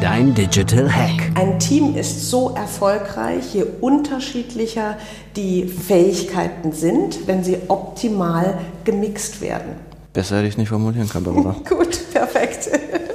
Dein 0.00 0.32
Digital 0.32 0.88
Hack. 0.94 1.32
Ein 1.34 1.58
Team 1.58 1.96
ist 1.96 2.30
so 2.30 2.54
erfolgreich, 2.54 3.52
je 3.54 3.64
unterschiedlicher 3.80 4.96
die 5.34 5.66
Fähigkeiten 5.66 6.70
sind, 6.70 7.26
wenn 7.26 7.42
sie 7.42 7.56
optimal 7.66 8.58
gemixt 8.84 9.40
werden. 9.40 9.72
Besser 10.12 10.36
hätte 10.36 10.46
ich 10.46 10.54
es 10.54 10.58
nicht 10.58 10.68
formulieren 10.68 11.08
können, 11.08 11.24
Barbara. 11.24 11.56
Gut, 11.68 11.98
perfekt. 12.12 12.70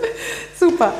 Super. 0.60 0.94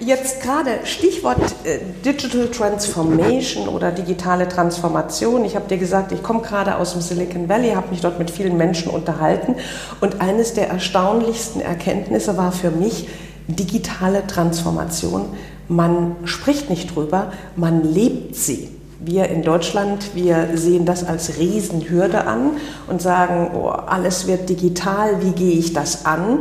Jetzt 0.00 0.42
gerade 0.42 0.80
Stichwort 0.84 1.38
äh, 1.64 1.78
Digital 2.04 2.48
Transformation 2.48 3.68
oder 3.68 3.92
digitale 3.92 4.48
Transformation. 4.48 5.44
Ich 5.44 5.54
habe 5.54 5.68
dir 5.68 5.78
gesagt, 5.78 6.10
ich 6.10 6.22
komme 6.22 6.40
gerade 6.40 6.76
aus 6.76 6.92
dem 6.92 7.00
Silicon 7.00 7.48
Valley, 7.48 7.72
habe 7.72 7.90
mich 7.90 8.00
dort 8.00 8.18
mit 8.18 8.30
vielen 8.30 8.56
Menschen 8.56 8.90
unterhalten 8.90 9.54
und 10.00 10.20
eines 10.20 10.54
der 10.54 10.68
erstaunlichsten 10.68 11.60
Erkenntnisse 11.60 12.36
war 12.36 12.50
für 12.50 12.70
mich 12.70 13.08
digitale 13.46 14.26
Transformation. 14.26 15.26
Man 15.68 16.16
spricht 16.24 16.70
nicht 16.70 16.94
drüber, 16.94 17.32
man 17.54 17.84
lebt 17.84 18.34
sie. 18.34 18.70
Wir 19.00 19.28
in 19.28 19.42
Deutschland, 19.42 20.14
wir 20.14 20.48
sehen 20.54 20.86
das 20.86 21.04
als 21.04 21.38
Riesenhürde 21.38 22.26
an 22.26 22.52
und 22.88 23.00
sagen, 23.00 23.50
oh, 23.54 23.68
alles 23.68 24.26
wird 24.26 24.48
digital, 24.48 25.22
wie 25.22 25.32
gehe 25.32 25.58
ich 25.58 25.72
das 25.72 26.04
an? 26.06 26.40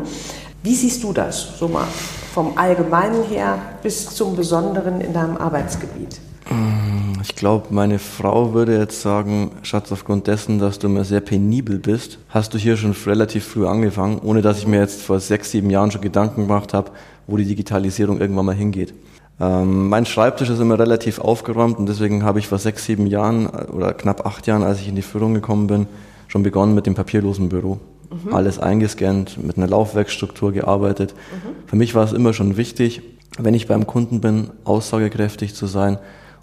Wie 0.63 0.75
siehst 0.75 1.03
du 1.03 1.13
das, 1.13 1.59
so 1.59 1.67
mal 1.67 1.87
vom 2.33 2.57
Allgemeinen 2.57 3.23
her 3.23 3.59
bis 3.83 4.09
zum 4.09 4.35
Besonderen 4.35 5.01
in 5.01 5.13
deinem 5.13 5.37
Arbeitsgebiet? 5.37 6.19
Ich 7.21 7.35
glaube, 7.35 7.67
meine 7.69 7.99
Frau 7.99 8.53
würde 8.53 8.77
jetzt 8.77 9.01
sagen, 9.01 9.51
Schatz, 9.61 9.91
aufgrund 9.91 10.27
dessen, 10.27 10.59
dass 10.59 10.79
du 10.79 10.87
immer 10.87 11.05
sehr 11.05 11.21
penibel 11.21 11.77
bist, 11.77 12.17
hast 12.29 12.53
du 12.53 12.57
hier 12.57 12.75
schon 12.75 12.95
relativ 13.05 13.45
früh 13.45 13.67
angefangen, 13.67 14.19
ohne 14.23 14.41
dass 14.41 14.57
ich 14.57 14.67
mir 14.67 14.79
jetzt 14.79 15.01
vor 15.01 15.19
sechs, 15.19 15.51
sieben 15.51 15.69
Jahren 15.69 15.91
schon 15.91 16.01
Gedanken 16.01 16.47
gemacht 16.47 16.73
habe, 16.73 16.91
wo 17.27 17.37
die 17.37 17.45
Digitalisierung 17.45 18.19
irgendwann 18.19 18.45
mal 18.45 18.55
hingeht. 18.55 18.93
Ähm, 19.39 19.89
mein 19.89 20.05
Schreibtisch 20.05 20.49
ist 20.49 20.59
immer 20.59 20.77
relativ 20.77 21.19
aufgeräumt 21.19 21.77
und 21.77 21.87
deswegen 21.87 22.23
habe 22.23 22.39
ich 22.39 22.47
vor 22.47 22.57
sechs, 22.57 22.85
sieben 22.85 23.07
Jahren 23.07 23.45
äh, 23.45 23.71
oder 23.71 23.93
knapp 23.93 24.25
acht 24.25 24.47
Jahren, 24.47 24.63
als 24.63 24.81
ich 24.81 24.89
in 24.89 24.95
die 24.95 25.01
Führung 25.01 25.33
gekommen 25.33 25.67
bin, 25.67 25.87
schon 26.27 26.43
begonnen 26.43 26.75
mit 26.75 26.87
dem 26.87 26.95
papierlosen 26.95 27.49
Büro. 27.49 27.79
Mhm. 28.25 28.33
Alles 28.33 28.59
eingescannt, 28.59 29.43
mit 29.43 29.57
einer 29.57 29.67
Laufwerksstruktur 29.67 30.51
gearbeitet. 30.51 31.13
Mhm. 31.13 31.67
Für 31.67 31.75
mich 31.75 31.95
war 31.95 32.03
es 32.03 32.13
immer 32.13 32.33
schon 32.33 32.57
wichtig, 32.57 33.01
wenn 33.39 33.53
ich 33.53 33.67
beim 33.67 33.87
Kunden 33.87 34.21
bin, 34.21 34.51
aussagekräftig 34.63 35.55
zu 35.55 35.65
sein 35.65 35.97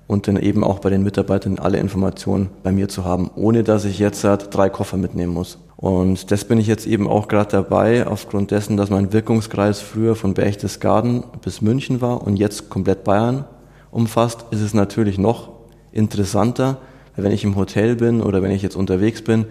und 0.06 0.26
dann 0.26 0.36
eben 0.36 0.64
auch 0.64 0.80
bei 0.80 0.90
den 0.90 1.04
Mitarbeitern 1.04 1.60
alle 1.60 1.78
Informationen 1.78 2.50
bei 2.64 2.72
mir 2.72 2.88
zu 2.88 3.04
haben, 3.04 3.30
ohne 3.36 3.62
dass 3.62 3.84
ich 3.84 4.00
jetzt 4.00 4.22
drei 4.22 4.68
Koffer 4.68 4.96
mitnehmen 4.96 5.32
muss. 5.32 5.58
Und 5.76 6.30
das 6.30 6.44
bin 6.44 6.58
ich 6.58 6.66
jetzt 6.66 6.86
eben 6.86 7.08
auch 7.08 7.28
gerade 7.28 7.50
dabei, 7.52 8.06
aufgrund 8.06 8.50
dessen, 8.50 8.76
dass 8.76 8.90
mein 8.90 9.12
Wirkungskreis 9.12 9.80
früher 9.80 10.16
von 10.16 10.34
Berchtesgaden 10.34 11.22
bis 11.42 11.62
München 11.62 12.00
war 12.00 12.26
und 12.26 12.36
jetzt 12.36 12.70
komplett 12.70 13.04
Bayern 13.04 13.44
umfasst, 13.92 14.46
ist 14.50 14.60
es 14.60 14.74
natürlich 14.74 15.16
noch 15.16 15.50
interessanter, 15.92 16.78
wenn 17.16 17.32
ich 17.32 17.44
im 17.44 17.56
Hotel 17.56 17.96
bin 17.96 18.20
oder 18.20 18.42
wenn 18.42 18.50
ich 18.50 18.62
jetzt 18.62 18.76
unterwegs 18.76 19.22
bin. 19.22 19.46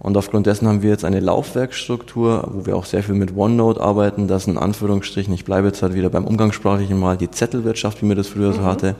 Und 0.00 0.16
aufgrund 0.16 0.46
dessen 0.46 0.68
haben 0.68 0.82
wir 0.82 0.90
jetzt 0.90 1.04
eine 1.04 1.20
Laufwerkstruktur, 1.20 2.48
wo 2.52 2.66
wir 2.66 2.76
auch 2.76 2.84
sehr 2.84 3.02
viel 3.02 3.16
mit 3.16 3.36
OneNote 3.36 3.80
arbeiten, 3.80 4.28
dass 4.28 4.46
in 4.46 4.56
Anführungsstrichen, 4.56 5.34
ich 5.34 5.44
bleibe 5.44 5.66
jetzt 5.68 5.82
halt 5.82 5.94
wieder 5.94 6.08
beim 6.08 6.24
umgangssprachlichen 6.24 6.98
Mal, 6.98 7.16
die 7.16 7.30
Zettelwirtschaft, 7.30 8.00
wie 8.00 8.06
mir 8.06 8.14
das 8.14 8.28
früher 8.28 8.50
mhm. 8.50 8.54
so 8.54 8.62
hatte, 8.64 8.94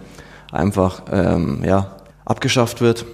einfach 0.50 1.02
ähm, 1.12 1.62
ja, 1.64 1.97
abgeschafft 2.25 2.81
wird, 2.81 3.07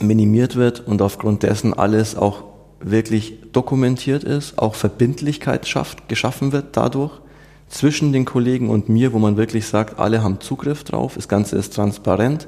minimiert 0.00 0.56
wird 0.56 0.86
und 0.86 1.02
aufgrund 1.02 1.42
dessen 1.42 1.74
alles 1.74 2.16
auch 2.16 2.44
wirklich 2.80 3.38
dokumentiert 3.52 4.24
ist, 4.24 4.58
auch 4.58 4.74
Verbindlichkeit 4.74 5.66
schafft, 5.66 6.08
geschaffen 6.08 6.52
wird 6.52 6.76
dadurch 6.76 7.12
zwischen 7.68 8.12
den 8.12 8.24
Kollegen 8.24 8.70
und 8.70 8.88
mir, 8.88 9.12
wo 9.12 9.18
man 9.18 9.36
wirklich 9.36 9.66
sagt, 9.66 9.98
alle 9.98 10.22
haben 10.22 10.40
Zugriff 10.40 10.84
drauf, 10.84 11.14
das 11.16 11.28
Ganze 11.28 11.56
ist 11.56 11.74
transparent 11.74 12.46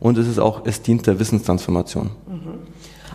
und 0.00 0.18
es 0.18 0.28
ist 0.28 0.38
auch, 0.38 0.62
es 0.64 0.82
dient 0.82 1.06
der 1.06 1.18
Wissenstransformation. 1.18 2.10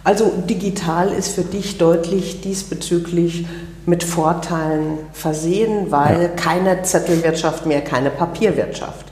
Also 0.04 0.32
digital 0.50 1.12
ist 1.12 1.30
für 1.30 1.44
dich 1.44 1.78
deutlich 1.78 2.42
diesbezüglich 2.42 3.46
mit 3.86 4.04
Vorteilen 4.04 5.00
versehen, 5.14 5.92
weil 5.92 6.24
ja. 6.24 6.28
keine 6.30 6.84
Zettelwirtschaft 6.84 7.66
mehr, 7.66 7.82
keine 7.82 8.10
Papierwirtschaft. 8.10 9.06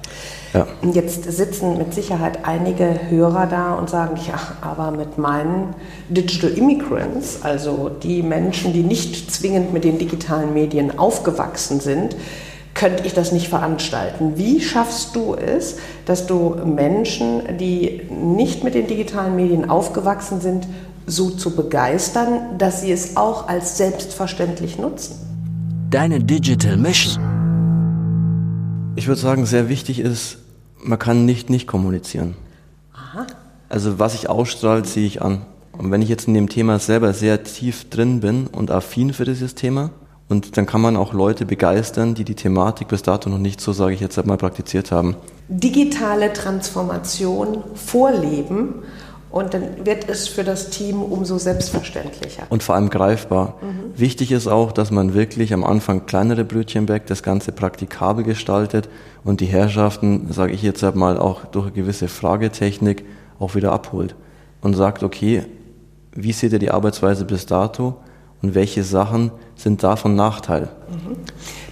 Ja. 0.54 0.68
Jetzt 0.94 1.32
sitzen 1.32 1.78
mit 1.78 1.94
Sicherheit 1.94 2.40
einige 2.44 3.10
Hörer 3.10 3.48
da 3.48 3.76
und 3.76 3.90
sagen, 3.90 4.20
ja, 4.28 4.38
aber 4.60 4.92
mit 4.92 5.18
meinen 5.18 5.74
Digital 6.10 6.50
Immigrants, 6.52 7.40
also 7.42 7.90
die 7.90 8.22
Menschen, 8.22 8.74
die 8.74 8.84
nicht 8.84 9.32
zwingend 9.32 9.72
mit 9.72 9.86
den 9.86 9.98
digitalen 9.98 10.54
Medien 10.54 11.00
aufgewachsen 11.00 11.80
sind, 11.80 12.18
könnte 12.74 13.06
ich 13.06 13.14
das 13.14 13.32
nicht 13.32 13.48
veranstalten. 13.48 14.34
Wie 14.36 14.62
schaffst 14.62 15.16
du 15.16 15.36
es, 15.36 15.78
dass 16.06 16.28
du 16.28 16.56
Menschen, 16.66 17.58
die 17.58 18.02
nicht 18.10 18.64
mit 18.64 18.76
den 18.76 18.88
digitalen 18.88 19.36
Medien 19.36 19.70
aufgewachsen 19.70 20.42
sind, 20.42 20.68
so 21.06 21.30
zu 21.30 21.56
begeistern, 21.56 22.58
dass 22.58 22.82
sie 22.82 22.92
es 22.92 23.18
auch 23.18 23.48
als 23.48 23.78
selbstverständlich 23.78 24.78
nutzen? 24.78 25.16
Deine 25.90 26.20
Digital 26.20 26.78
Mission. 26.78 27.22
Ich 28.96 29.08
würde 29.08 29.20
sagen, 29.20 29.46
sehr 29.46 29.70
wichtig 29.70 30.00
ist, 30.00 30.38
man 30.84 31.00
kann 31.00 31.26
nicht 31.26 31.50
nicht 31.50 31.68
kommunizieren. 31.68 32.36
Aha. 32.94 33.28
Also 33.70 34.00
was 34.00 34.14
ich 34.14 34.30
ausstrahle, 34.30 34.84
ziehe 34.84 35.08
ich 35.08 35.22
an. 35.22 35.42
Und 35.72 35.92
wenn 35.92 36.02
ich 36.02 36.10
jetzt 36.10 36.28
in 36.28 36.34
dem 36.34 36.50
Thema 36.50 36.80
selber 36.80 37.14
sehr 37.14 37.44
tief 37.44 37.90
drin 37.90 38.20
bin 38.20 38.48
und 38.48 38.72
affin 38.72 39.14
für 39.14 39.26
dieses 39.26 39.56
Thema, 39.56 39.92
und 40.32 40.58
dann 40.58 40.66
kann 40.66 40.82
man 40.82 40.96
auch 40.96 41.14
Leute 41.14 41.46
begeistern, 41.46 42.16
die 42.16 42.24
die 42.24 42.36
Thematik 42.36 42.88
bis 42.88 43.04
dato 43.04 43.30
noch 43.30 43.38
nicht 43.38 43.62
so, 43.62 43.74
sage 43.74 43.94
ich 43.94 44.00
jetzt 44.00 44.18
einmal, 44.18 44.38
praktiziert 44.38 44.92
haben. 44.92 45.16
Digitale 45.50 46.34
Transformation 46.34 47.64
vorleben 47.76 48.84
und 49.32 49.54
dann 49.54 49.86
wird 49.86 50.10
es 50.10 50.28
für 50.28 50.44
das 50.44 50.70
Team 50.70 51.02
umso 51.02 51.38
selbstverständlicher. 51.38 52.44
Und 52.50 52.64
vor 52.64 52.76
allem 52.76 52.90
greifbar. 52.90 53.56
Mhm. 53.62 54.00
Wichtig 54.00 54.32
ist 54.32 54.48
auch, 54.48 54.72
dass 54.72 54.92
man 54.92 55.14
wirklich 55.14 55.54
am 55.54 55.64
Anfang 55.64 56.06
kleinere 56.06 56.44
Brötchen 56.44 56.86
backt, 56.86 57.10
das 57.10 57.24
Ganze 57.24 57.52
praktikabel 57.52 58.24
gestaltet 58.24 58.90
und 59.24 59.40
die 59.40 59.46
Herrschaften, 59.46 60.28
sage 60.32 60.54
ich 60.54 60.62
jetzt 60.62 60.84
mal, 60.96 61.18
auch 61.18 61.46
durch 61.46 61.68
eine 61.68 61.76
gewisse 61.76 62.08
Fragetechnik 62.08 63.06
auch 63.40 63.56
wieder 63.56 63.72
abholt 63.72 64.16
und 64.62 64.76
sagt, 64.76 65.04
okay, 65.04 65.44
wie 66.14 66.34
seht 66.34 66.52
ihr 66.52 66.60
die 66.60 66.72
Arbeitsweise 66.72 67.24
bis 67.24 67.46
dato 67.46 67.96
und 68.42 68.54
welche 68.54 68.84
Sachen 68.84 69.32
sind 69.62 69.84
da 69.84 69.96
von 69.96 70.16
Nachteil? 70.16 70.70
Mhm. 70.90 71.18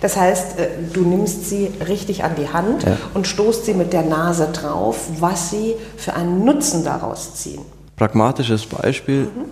Das 0.01 0.15
heißt, 0.15 0.60
äh, 0.60 0.67
du 0.93 1.01
nimmst 1.01 1.50
sie 1.50 1.69
richtig 1.88 2.24
an 2.24 2.31
die 2.36 2.50
Hand 2.50 2.84
ja. 2.84 2.98
und 3.13 3.27
stoßt 3.27 3.65
sie 3.65 3.74
mit 3.74 3.93
der 3.93 4.03
Nase 4.03 4.50
drauf, 4.53 5.10
was 5.19 5.50
sie 5.50 5.75
für 5.98 6.13
einen 6.13 6.46
Nutzen 6.46 6.84
daraus 6.84 7.36
ziehen. 7.36 7.62
Pragmatisches 7.96 8.65
Beispiel. 8.65 9.24
Mhm. 9.24 9.46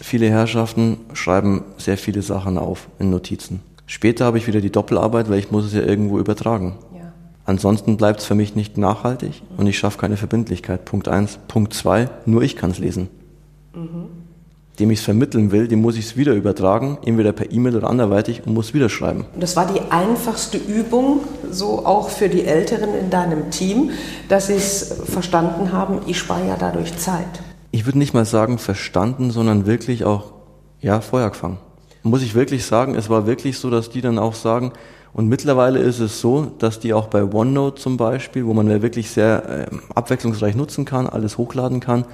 Viele 0.00 0.30
Herrschaften 0.30 0.98
schreiben 1.12 1.64
sehr 1.76 1.98
viele 1.98 2.22
Sachen 2.22 2.56
auf 2.56 2.88
in 2.98 3.10
Notizen. 3.10 3.60
Später 3.86 4.24
habe 4.24 4.38
ich 4.38 4.46
wieder 4.46 4.60
die 4.60 4.70
Doppelarbeit, 4.70 5.28
weil 5.28 5.38
ich 5.38 5.50
muss 5.50 5.66
es 5.66 5.74
ja 5.74 5.82
irgendwo 5.82 6.18
übertragen. 6.18 6.78
Ja. 6.94 7.12
Ansonsten 7.44 7.96
bleibt 7.96 8.20
es 8.20 8.26
für 8.26 8.34
mich 8.34 8.54
nicht 8.54 8.78
nachhaltig 8.78 9.42
mhm. 9.50 9.58
und 9.58 9.66
ich 9.66 9.78
schaffe 9.78 9.98
keine 9.98 10.16
Verbindlichkeit. 10.16 10.84
Punkt 10.84 11.08
eins. 11.08 11.38
Punkt 11.48 11.74
zwei, 11.74 12.08
nur 12.24 12.42
ich 12.42 12.56
kann 12.56 12.70
es 12.70 12.78
lesen. 12.78 13.08
Mhm 13.74 14.19
dem 14.80 14.90
ich 14.90 15.00
es 15.00 15.04
vermitteln 15.04 15.52
will, 15.52 15.68
dem 15.68 15.80
muss 15.80 15.96
ich 15.96 16.06
es 16.06 16.16
wieder 16.16 16.32
übertragen, 16.32 16.98
entweder 17.04 17.32
per 17.32 17.52
E-Mail 17.52 17.76
oder 17.76 17.90
anderweitig 17.90 18.42
und 18.46 18.54
muss 18.54 18.72
wieder 18.74 18.88
schreiben. 18.88 19.26
Das 19.38 19.54
war 19.54 19.70
die 19.72 19.80
einfachste 19.90 20.56
Übung, 20.56 21.20
so 21.50 21.84
auch 21.84 22.08
für 22.08 22.28
die 22.28 22.44
Älteren 22.44 22.94
in 22.94 23.10
deinem 23.10 23.50
Team, 23.50 23.90
dass 24.28 24.46
sie 24.46 24.54
es 24.54 25.02
verstanden 25.04 25.72
haben, 25.72 26.00
ich 26.06 26.18
spare 26.18 26.48
ja 26.48 26.56
dadurch 26.58 26.96
Zeit. 26.96 27.28
Ich 27.70 27.86
würde 27.86 27.98
nicht 27.98 28.14
mal 28.14 28.24
sagen 28.24 28.58
verstanden, 28.58 29.30
sondern 29.30 29.66
wirklich 29.66 30.04
auch, 30.04 30.32
ja, 30.80 31.00
Feuer 31.00 31.30
gefangen. 31.30 31.58
Muss 32.02 32.22
ich 32.22 32.34
wirklich 32.34 32.64
sagen, 32.64 32.94
es 32.94 33.10
war 33.10 33.26
wirklich 33.26 33.58
so, 33.58 33.68
dass 33.68 33.90
die 33.90 34.00
dann 34.00 34.18
auch 34.18 34.34
sagen, 34.34 34.72
und 35.12 35.28
mittlerweile 35.28 35.80
ist 35.80 35.98
es 35.98 36.20
so, 36.20 36.52
dass 36.58 36.78
die 36.78 36.94
auch 36.94 37.08
bei 37.08 37.24
OneNote 37.24 37.80
zum 37.80 37.96
Beispiel, 37.96 38.46
wo 38.46 38.54
man 38.54 38.70
ja 38.70 38.80
wirklich 38.80 39.10
sehr 39.10 39.68
äh, 39.70 39.76
abwechslungsreich 39.94 40.54
nutzen 40.54 40.84
kann, 40.84 41.08
alles 41.08 41.36
hochladen 41.36 41.80
kann, 41.80 42.04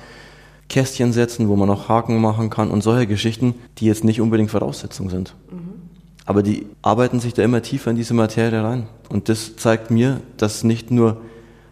Kästchen 0.68 1.12
setzen, 1.12 1.49
wo 1.49 1.56
man 1.56 1.70
auch 1.70 1.88
Haken 1.88 2.20
machen 2.20 2.50
kann 2.50 2.70
und 2.70 2.82
solche 2.82 3.06
Geschichten, 3.06 3.54
die 3.78 3.87
jetzt 3.87 4.04
nicht 4.04 4.20
unbedingt 4.20 4.50
Voraussetzungen 4.50 5.11
sind. 5.11 5.35
Mhm. 5.50 5.76
Aber 6.25 6.42
die 6.42 6.66
arbeiten 6.82 7.20
sich 7.20 7.35
da 7.35 7.42
immer 7.42 7.62
tiefer 7.62 7.90
in 7.90 7.96
diese 7.96 8.14
Materie 8.14 8.62
rein. 8.62 8.88
Und 9.08 9.28
das 9.28 9.56
zeigt 9.56 9.90
mir, 9.90 10.20
dass 10.37 10.64
nicht 10.64 10.90
nur, 10.90 11.18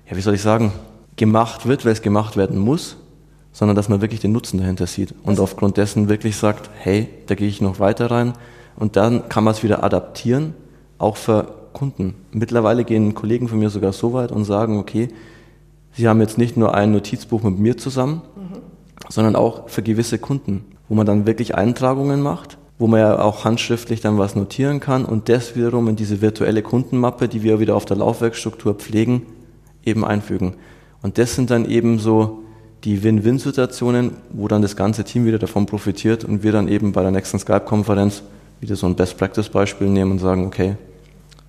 ja, 0.09 0.17
wie 0.17 0.21
soll 0.21 0.35
ich 0.35 0.43
sagen, 0.43 0.73
gemacht 1.17 1.67
wird, 1.67 1.85
weil 1.85 1.93
es 1.93 2.03
gemacht 2.03 2.37
werden 2.37 2.59
muss, 2.59 2.97
sondern 3.53 3.77
dass 3.77 3.89
man 3.89 4.01
wirklich 4.01 4.21
den 4.21 4.33
Nutzen 4.33 4.59
dahinter 4.59 4.87
sieht 4.87 5.15
und 5.23 5.39
aufgrund 5.39 5.77
dessen 5.77 6.09
wirklich 6.09 6.37
sagt, 6.37 6.71
hey, 6.79 7.09
da 7.27 7.35
gehe 7.35 7.49
ich 7.49 7.61
noch 7.61 7.79
weiter 7.79 8.11
rein 8.11 8.33
und 8.77 8.97
dann 8.97 9.29
kann 9.29 9.45
man 9.45 9.55
es 9.55 9.63
wieder 9.63 9.85
adaptieren, 9.85 10.55
auch 10.99 11.17
für 11.17 11.47
Kunden. 11.73 12.15
Mittlerweile 12.33 12.85
gehen 12.85 13.15
Kollegen 13.15 13.49
von 13.49 13.59
mir 13.59 13.71
sogar 13.71 13.93
so 13.93 14.13
weit 14.13 14.33
und 14.33 14.45
sagen, 14.45 14.79
okay, 14.79 15.09
sie 15.93 16.09
haben 16.09 16.21
jetzt 16.21 16.37
nicht 16.37 16.57
nur 16.57 16.75
ein 16.75 16.91
Notizbuch 16.91 17.43
mit 17.43 17.59
mir 17.59 17.77
zusammen, 17.77 18.23
sondern 19.09 19.37
auch 19.37 19.69
für 19.69 19.83
gewisse 19.83 20.19
Kunden, 20.19 20.65
wo 20.89 20.95
man 20.95 21.07
dann 21.07 21.27
wirklich 21.27 21.55
Eintragungen 21.55 22.21
macht, 22.21 22.59
wo 22.79 22.87
man 22.87 23.01
ja 23.01 23.19
auch 23.21 23.45
handschriftlich 23.45 24.01
dann 24.01 24.19
was 24.19 24.35
notieren 24.35 24.81
kann 24.81 25.05
und 25.05 25.29
das 25.29 25.57
wiederum 25.57 25.89
in 25.89 25.97
diese 25.97 26.21
virtuelle 26.21 26.63
Kundenmappe, 26.63 27.29
die 27.29 27.43
wir 27.43 27.61
wieder 27.61 27.77
auf 27.77 27.85
der 27.85 27.97
Laufwerkstruktur 27.97 28.75
pflegen, 28.75 29.23
eben 29.85 30.05
einfügen. 30.05 30.55
Und 31.03 31.19
das 31.19 31.35
sind 31.35 31.51
dann 31.51 31.69
eben 31.69 31.99
so 31.99 32.41
die 32.85 33.03
Win-Win-Situationen, 33.03 34.13
wo 34.31 34.49
dann 34.49 34.63
das 34.63 34.77
ganze 34.77 35.05
Team 35.05 35.25
wieder 35.25 35.39
davon 35.39 35.67
profitiert 35.67 36.25
und 36.25 36.43
wir 36.43 36.53
dann 36.53 36.69
eben 36.69 36.93
bei 36.93 37.03
der 37.03 37.11
nächsten 37.11 37.39
Skype-Konferenz 37.39 38.23
wieder 38.61 38.77
so 38.77 38.87
ein 38.87 38.95
Best-Practice-Beispiel 38.95 39.89
nehmen 39.89 40.13
und 40.13 40.19
sagen, 40.19 40.47
okay, 40.47 40.77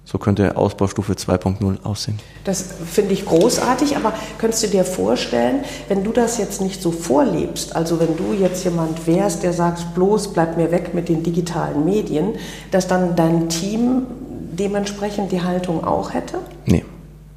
so 0.05 0.19
könnte 0.19 0.55
Ausbaustufe 0.55 1.13
2.0 1.13 1.83
aussehen. 1.83 2.19
Das 2.43 2.63
finde 2.85 3.13
ich 3.13 3.25
großartig, 3.25 3.97
aber 3.97 4.13
könntest 4.38 4.63
du 4.63 4.67
dir 4.67 4.85
vorstellen, 4.85 5.63
wenn 5.89 6.03
du 6.03 6.12
das 6.12 6.38
jetzt 6.38 6.62
nicht 6.62 6.81
so 6.81 6.91
vorlebst, 6.91 7.75
also 7.75 8.00
wenn 8.00 8.15
du 8.15 8.33
jetzt 8.39 8.63
jemand 8.63 9.07
wärst, 9.07 9.41
der 9.41 9.51
sagt, 9.51 9.95
bloß 9.95 10.33
bleib 10.33 10.57
mir 10.57 10.71
weg 10.71 10.93
mit 10.93 11.09
den 11.09 11.24
digitalen 11.24 11.83
Medien, 11.83 12.35
dass 12.69 12.88
dann 12.88 13.15
dein 13.15 13.50
Team 13.50 14.03
dementsprechend 14.51 15.31
die 15.31 15.41
Haltung 15.41 15.83
auch 15.83 16.13
hätte? 16.13 16.38
Nee. 16.65 16.85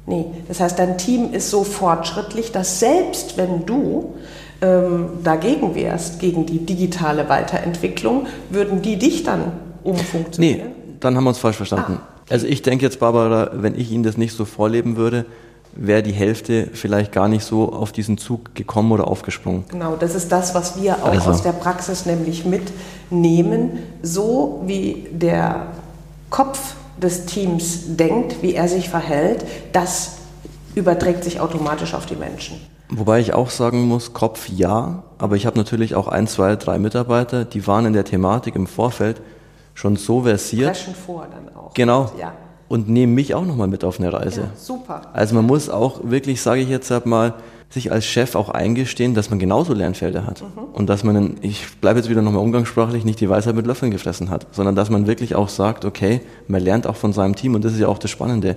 Nee, 0.05 0.25
das 0.47 0.59
heißt, 0.59 0.79
dein 0.79 0.97
Team 0.97 1.33
ist 1.33 1.51
so 1.51 1.63
fortschrittlich, 1.63 2.51
dass 2.51 2.79
selbst 2.79 3.37
wenn 3.37 3.65
du 3.65 4.15
ähm, 4.61 5.09
dagegen 5.23 5.75
wärst, 5.75 6.19
gegen 6.19 6.45
die 6.45 6.65
digitale 6.65 7.29
Weiterentwicklung, 7.29 8.25
würden 8.49 8.81
die 8.81 8.97
dich 8.97 9.23
dann 9.23 9.51
umfunktionieren? 9.83 10.67
Nee, 10.67 10.95
dann 10.99 11.15
haben 11.15 11.25
wir 11.25 11.29
uns 11.29 11.37
falsch 11.37 11.57
verstanden. 11.57 11.99
Ah. 12.01 12.18
Also 12.29 12.45
ich 12.47 12.61
denke 12.61 12.85
jetzt, 12.85 12.99
Barbara, 12.99 13.49
wenn 13.53 13.79
ich 13.79 13.91
Ihnen 13.91 14.03
das 14.03 14.17
nicht 14.17 14.35
so 14.35 14.45
vorleben 14.45 14.95
würde, 14.97 15.25
wäre 15.73 16.03
die 16.03 16.11
Hälfte 16.11 16.67
vielleicht 16.73 17.11
gar 17.11 17.27
nicht 17.27 17.43
so 17.43 17.71
auf 17.71 17.91
diesen 17.91 18.17
Zug 18.17 18.55
gekommen 18.55 18.91
oder 18.91 19.07
aufgesprungen. 19.07 19.65
Genau, 19.69 19.95
das 19.95 20.15
ist 20.15 20.31
das, 20.31 20.55
was 20.55 20.81
wir 20.81 20.95
auch 21.03 21.09
also. 21.09 21.29
aus 21.29 21.41
der 21.41 21.51
Praxis 21.51 22.05
nämlich 22.05 22.45
mitnehmen. 22.45 23.79
So 24.01 24.63
wie 24.65 25.07
der 25.11 25.67
Kopf 26.29 26.75
des 27.01 27.25
Teams 27.25 27.95
denkt, 27.95 28.41
wie 28.41 28.55
er 28.55 28.67
sich 28.67 28.89
verhält, 28.89 29.45
das 29.73 30.17
überträgt 30.75 31.23
sich 31.23 31.39
automatisch 31.39 31.93
auf 31.93 32.05
die 32.05 32.15
Menschen. 32.15 32.59
Wobei 32.89 33.19
ich 33.19 33.33
auch 33.33 33.51
sagen 33.51 33.87
muss, 33.87 34.13
Kopf 34.13 34.49
ja, 34.49 35.03
aber 35.19 35.35
ich 35.35 35.45
habe 35.45 35.57
natürlich 35.57 35.93
auch 35.93 36.07
ein, 36.07 36.27
zwei, 36.27 36.55
drei 36.55 36.79
Mitarbeiter, 36.79 37.45
die 37.45 37.67
waren 37.67 37.85
in 37.85 37.93
der 37.93 38.03
Thematik 38.03 38.55
im 38.55 38.65
Vorfeld 38.65 39.21
schon 39.73 39.95
so 39.95 40.23
versiert. 40.23 40.73
Preschen 40.73 40.95
vor 40.95 41.27
dann 41.31 41.55
auch. 41.55 41.73
Genau. 41.73 42.11
Ja. 42.19 42.33
Und 42.67 42.87
nehmen 42.87 43.15
mich 43.15 43.33
auch 43.33 43.45
nochmal 43.45 43.67
mit 43.67 43.83
auf 43.83 43.99
eine 43.99 44.13
Reise. 44.13 44.41
Ja, 44.41 44.47
super. 44.55 45.01
Also 45.13 45.33
man 45.33 45.45
muss 45.45 45.69
auch 45.69 46.01
wirklich, 46.03 46.41
sage 46.41 46.61
ich 46.61 46.69
jetzt 46.69 46.91
halt 46.91 47.07
mal, 47.07 47.33
sich 47.69 47.91
als 47.91 48.05
Chef 48.05 48.35
auch 48.35 48.49
eingestehen, 48.49 49.13
dass 49.13 49.29
man 49.29 49.37
genauso 49.37 49.73
Lernfelder 49.73 50.25
hat. 50.25 50.41
Mhm. 50.41 50.63
Und 50.73 50.87
dass 50.87 51.03
man, 51.03 51.37
ich 51.41 51.65
bleibe 51.79 51.99
jetzt 51.99 52.09
wieder 52.09 52.21
nochmal 52.21 52.43
umgangssprachlich, 52.43 53.05
nicht 53.05 53.19
die 53.21 53.29
Weisheit 53.29 53.55
mit 53.55 53.67
Löffeln 53.67 53.91
gefressen 53.91 54.29
hat, 54.29 54.47
sondern 54.51 54.75
dass 54.75 54.89
man 54.89 55.07
wirklich 55.07 55.35
auch 55.35 55.49
sagt, 55.49 55.85
okay, 55.85 56.21
man 56.47 56.61
lernt 56.61 56.87
auch 56.87 56.95
von 56.95 57.13
seinem 57.13 57.35
Team 57.35 57.55
und 57.55 57.63
das 57.63 57.73
ist 57.73 57.79
ja 57.79 57.87
auch 57.87 57.99
das 57.99 58.09
Spannende. 58.11 58.55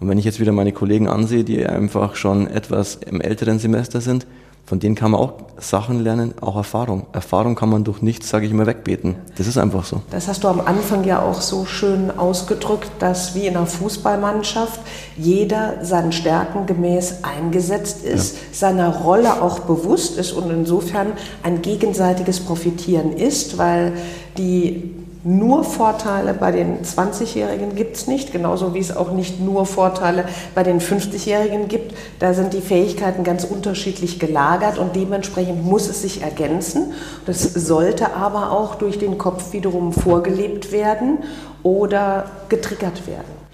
Und 0.00 0.08
wenn 0.08 0.18
ich 0.18 0.24
jetzt 0.24 0.40
wieder 0.40 0.52
meine 0.52 0.72
Kollegen 0.72 1.08
ansehe, 1.08 1.44
die 1.44 1.64
einfach 1.64 2.16
schon 2.16 2.46
etwas 2.46 2.96
im 2.96 3.20
älteren 3.20 3.58
Semester 3.58 4.00
sind, 4.00 4.26
von 4.66 4.80
denen 4.80 4.94
kann 4.94 5.10
man 5.10 5.20
auch 5.20 5.34
Sachen 5.58 6.02
lernen, 6.02 6.34
auch 6.40 6.56
Erfahrung. 6.56 7.06
Erfahrung 7.12 7.54
kann 7.54 7.68
man 7.68 7.84
durch 7.84 8.00
nichts, 8.00 8.30
sage 8.30 8.46
ich 8.46 8.52
immer, 8.52 8.66
wegbeten. 8.66 9.16
Das 9.36 9.46
ist 9.46 9.58
einfach 9.58 9.84
so. 9.84 10.00
Das 10.10 10.26
hast 10.26 10.42
du 10.42 10.48
am 10.48 10.60
Anfang 10.60 11.04
ja 11.04 11.20
auch 11.22 11.40
so 11.40 11.66
schön 11.66 12.10
ausgedrückt, 12.10 12.90
dass 12.98 13.34
wie 13.34 13.46
in 13.46 13.56
einer 13.56 13.66
Fußballmannschaft 13.66 14.80
jeder 15.16 15.84
seinen 15.84 16.12
Stärken 16.12 16.66
gemäß 16.66 17.24
eingesetzt 17.24 18.04
ist, 18.04 18.36
ja. 18.36 18.40
seiner 18.52 19.02
Rolle 19.02 19.42
auch 19.42 19.60
bewusst 19.60 20.18
ist 20.18 20.32
und 20.32 20.50
insofern 20.50 21.12
ein 21.42 21.60
gegenseitiges 21.60 22.40
Profitieren 22.40 23.12
ist, 23.12 23.58
weil 23.58 23.92
die 24.38 25.03
nur 25.24 25.64
Vorteile 25.64 26.34
bei 26.34 26.52
den 26.52 26.82
20-Jährigen 26.82 27.74
gibt 27.74 27.96
es 27.96 28.06
nicht, 28.06 28.30
genauso 28.30 28.74
wie 28.74 28.78
es 28.78 28.94
auch 28.94 29.10
nicht 29.10 29.40
nur 29.40 29.64
Vorteile 29.64 30.26
bei 30.54 30.62
den 30.62 30.80
50-Jährigen 30.80 31.68
gibt. 31.68 31.94
Da 32.18 32.34
sind 32.34 32.52
die 32.52 32.60
Fähigkeiten 32.60 33.24
ganz 33.24 33.44
unterschiedlich 33.44 34.18
gelagert 34.18 34.78
und 34.78 34.94
dementsprechend 34.94 35.64
muss 35.64 35.88
es 35.88 36.02
sich 36.02 36.22
ergänzen. 36.22 36.92
Das 37.24 37.42
sollte 37.42 38.14
aber 38.14 38.52
auch 38.52 38.74
durch 38.74 38.98
den 38.98 39.16
Kopf 39.16 39.54
wiederum 39.54 39.92
vorgelebt 39.92 40.72
werden 40.72 41.18
oder 41.62 42.26
getriggert 42.50 43.06
werden. 43.06 43.44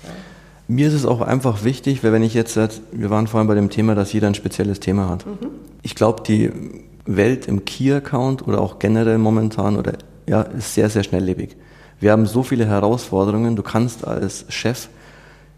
Mir 0.67 0.89
ist 0.89 0.95
es 0.95 1.07
auch 1.07 1.21
einfach 1.21 1.65
wichtig, 1.65 2.03
weil 2.03 2.13
wenn 2.13 2.23
ich 2.23 2.35
jetzt, 2.35 2.57
wir 2.93 3.11
waren 3.11 3.27
vorhin 3.27 3.49
bei 3.49 3.55
dem 3.55 3.71
Thema, 3.71 3.95
dass 3.95 4.13
jeder 4.13 4.27
ein 4.27 4.35
spezielles 4.35 4.81
Thema 4.81 5.09
hat. 5.09 5.27
Mhm. 5.27 5.49
Ich 5.83 5.95
glaube, 5.95 6.23
die 6.25 6.51
Welt 7.07 7.47
im 7.47 7.65
Key-Account 7.65 8.47
oder 8.47 8.61
auch 8.61 8.79
generell 8.79 9.19
momentan 9.19 9.77
oder 9.77 9.93
ja, 10.29 10.43
ist 10.43 10.75
sehr, 10.75 10.89
sehr 10.91 11.03
schnelllebig. 11.03 11.57
Wir 12.01 12.13
haben 12.13 12.25
so 12.25 12.43
viele 12.43 12.67
Herausforderungen, 12.67 13.57
du 13.57 13.63
kannst 13.63 14.07
als 14.07 14.47
Chef 14.49 14.89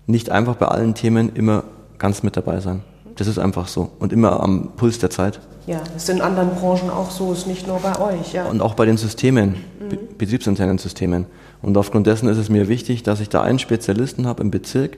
nicht 0.07 0.31
einfach 0.31 0.57
bei 0.57 0.67
allen 0.67 0.95
Themen 0.95 1.35
immer 1.35 1.63
ganz 1.99 2.25
mit 2.25 2.37
dabei 2.37 2.59
sein. 2.59 2.83
Das 3.15 3.29
ist 3.29 3.39
einfach 3.39 3.69
so. 3.69 3.91
Und 4.01 4.13
immer 4.13 4.43
am 4.43 4.73
Puls 4.77 4.99
der 4.99 5.11
Zeit. 5.11 5.41
Ja, 5.67 5.81
ist 5.97 6.09
in 6.09 6.21
anderen 6.21 6.51
Branchen 6.51 6.91
auch 6.91 7.11
so, 7.11 7.33
ist 7.33 7.47
nicht 7.47 7.69
nur 7.69 7.79
bei 7.79 7.97
euch. 8.01 8.33
Ja. 8.33 8.47
Und 8.47 8.61
auch 8.61 8.75
bei 8.75 8.85
den 8.85 8.97
Systemen, 8.97 9.55
mhm. 9.79 9.99
betriebsinternen 10.19 10.79
Systemen. 10.79 11.27
Und 11.61 11.77
aufgrund 11.77 12.09
dessen 12.09 12.29
ist 12.29 12.39
es 12.39 12.49
mir 12.49 12.69
wichtig, 12.69 13.05
dass 13.05 13.21
ich 13.21 13.29
da 13.29 13.43
einen 13.43 13.61
Spezialisten 13.61 14.27
habe 14.27 14.43
im 14.43 14.51
Bezirk, 14.51 14.97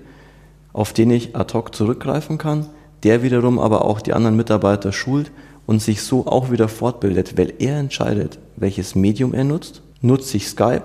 auf 0.72 0.94
den 0.94 1.10
ich 1.10 1.36
ad 1.36 1.52
hoc 1.52 1.74
zurückgreifen 1.74 2.38
kann, 2.38 2.66
der 3.02 3.22
wiederum 3.22 3.58
aber 3.58 3.84
auch 3.84 4.00
die 4.00 4.14
anderen 4.14 4.36
Mitarbeiter 4.36 4.92
schult 4.92 5.30
und 5.66 5.82
sich 5.82 6.02
so 6.02 6.26
auch 6.26 6.50
wieder 6.50 6.68
fortbildet, 6.68 7.36
weil 7.36 7.52
er 7.58 7.78
entscheidet, 7.78 8.38
welches 8.56 8.94
Medium 8.94 9.34
er 9.34 9.44
nutzt. 9.44 9.82
Nutze 10.00 10.38
ich 10.38 10.48
Skype? 10.48 10.84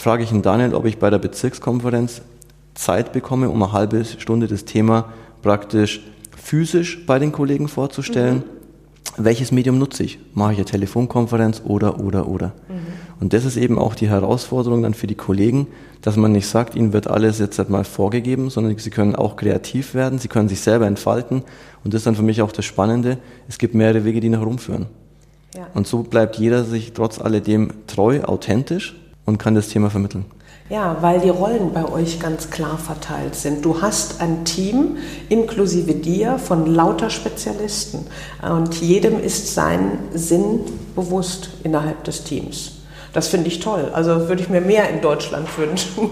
Frage 0.00 0.22
ich 0.22 0.32
ihn 0.32 0.40
Daniel, 0.40 0.72
ob 0.74 0.86
ich 0.86 0.96
bei 0.96 1.10
der 1.10 1.18
Bezirkskonferenz 1.18 2.22
Zeit 2.72 3.12
bekomme, 3.12 3.50
um 3.50 3.62
eine 3.62 3.72
halbe 3.72 4.06
Stunde 4.06 4.46
das 4.46 4.64
Thema 4.64 5.12
praktisch 5.42 6.00
physisch 6.34 7.04
bei 7.04 7.18
den 7.18 7.32
Kollegen 7.32 7.68
vorzustellen. 7.68 8.36
Mhm. 9.18 9.24
Welches 9.24 9.52
Medium 9.52 9.78
nutze 9.78 10.04
ich? 10.04 10.18
Mache 10.32 10.52
ich 10.52 10.58
eine 10.58 10.64
Telefonkonferenz 10.64 11.60
oder, 11.66 12.00
oder, 12.00 12.28
oder? 12.28 12.54
Mhm. 12.68 12.78
Und 13.20 13.34
das 13.34 13.44
ist 13.44 13.58
eben 13.58 13.78
auch 13.78 13.94
die 13.94 14.08
Herausforderung 14.08 14.82
dann 14.82 14.94
für 14.94 15.06
die 15.06 15.16
Kollegen, 15.16 15.66
dass 16.00 16.16
man 16.16 16.32
nicht 16.32 16.46
sagt, 16.46 16.76
ihnen 16.76 16.94
wird 16.94 17.06
alles 17.06 17.38
jetzt 17.38 17.58
halt 17.58 17.68
mal 17.68 17.84
vorgegeben, 17.84 18.48
sondern 18.48 18.78
sie 18.78 18.88
können 18.88 19.14
auch 19.14 19.36
kreativ 19.36 19.94
werden, 19.94 20.18
sie 20.18 20.28
können 20.28 20.48
sich 20.48 20.62
selber 20.62 20.86
entfalten. 20.86 21.42
Und 21.84 21.92
das 21.92 22.00
ist 22.00 22.06
dann 22.06 22.16
für 22.16 22.22
mich 22.22 22.40
auch 22.40 22.52
das 22.52 22.64
Spannende. 22.64 23.18
Es 23.48 23.58
gibt 23.58 23.74
mehrere 23.74 24.06
Wege, 24.06 24.20
die 24.20 24.30
nach 24.30 24.40
Rom 24.40 24.58
führen. 24.58 24.86
Ja. 25.54 25.66
Und 25.74 25.86
so 25.86 26.04
bleibt 26.04 26.36
jeder 26.36 26.64
sich 26.64 26.94
trotz 26.94 27.20
alledem 27.20 27.72
treu, 27.86 28.22
authentisch 28.22 28.94
und 29.30 29.38
kann 29.38 29.54
das 29.54 29.68
Thema 29.68 29.88
vermitteln. 29.88 30.26
Ja, 30.68 30.98
weil 31.00 31.18
die 31.20 31.30
Rollen 31.30 31.72
bei 31.72 31.84
euch 31.84 32.20
ganz 32.20 32.50
klar 32.50 32.78
verteilt 32.78 33.34
sind. 33.34 33.64
Du 33.64 33.82
hast 33.82 34.20
ein 34.20 34.44
Team 34.44 34.98
inklusive 35.28 35.94
dir 35.94 36.38
von 36.38 36.66
lauter 36.66 37.10
Spezialisten 37.10 38.06
und 38.40 38.80
jedem 38.80 39.20
ist 39.20 39.52
sein 39.54 39.98
Sinn 40.12 40.60
bewusst 40.94 41.50
innerhalb 41.64 42.04
des 42.04 42.22
Teams. 42.22 42.72
Das 43.12 43.26
finde 43.26 43.48
ich 43.48 43.58
toll. 43.58 43.90
Also 43.92 44.28
würde 44.28 44.42
ich 44.42 44.48
mir 44.48 44.60
mehr 44.60 44.88
in 44.90 45.00
Deutschland 45.00 45.48
wünschen. 45.58 46.10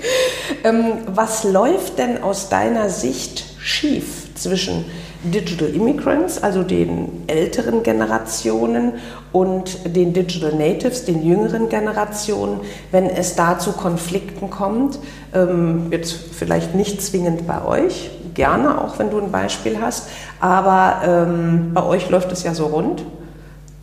ähm, 0.64 0.92
was 1.06 1.44
läuft 1.44 1.98
denn 1.98 2.20
aus 2.22 2.48
deiner 2.48 2.88
Sicht 2.88 3.44
schief 3.60 4.34
zwischen 4.34 4.86
Digital 5.22 5.68
Immigrants, 5.68 6.42
also 6.42 6.62
den 6.62 7.24
älteren 7.26 7.82
Generationen, 7.82 8.94
und 9.32 9.96
den 9.96 10.12
Digital 10.12 10.52
Natives, 10.52 11.04
den 11.04 11.24
jüngeren 11.24 11.68
Generationen, 11.68 12.60
wenn 12.90 13.06
es 13.06 13.36
da 13.36 13.58
zu 13.58 13.72
Konflikten 13.72 14.50
kommt? 14.50 14.98
Ähm, 15.32 15.86
jetzt 15.90 16.12
vielleicht 16.32 16.74
nicht 16.74 17.00
zwingend 17.00 17.46
bei 17.46 17.64
euch, 17.64 18.10
gerne 18.34 18.80
auch, 18.80 18.98
wenn 18.98 19.10
du 19.10 19.20
ein 19.20 19.30
Beispiel 19.30 19.80
hast, 19.80 20.08
aber 20.40 21.02
ähm, 21.04 21.70
bei 21.74 21.84
euch 21.84 22.10
läuft 22.10 22.32
es 22.32 22.42
ja 22.42 22.54
so 22.54 22.66
rund. 22.66 23.04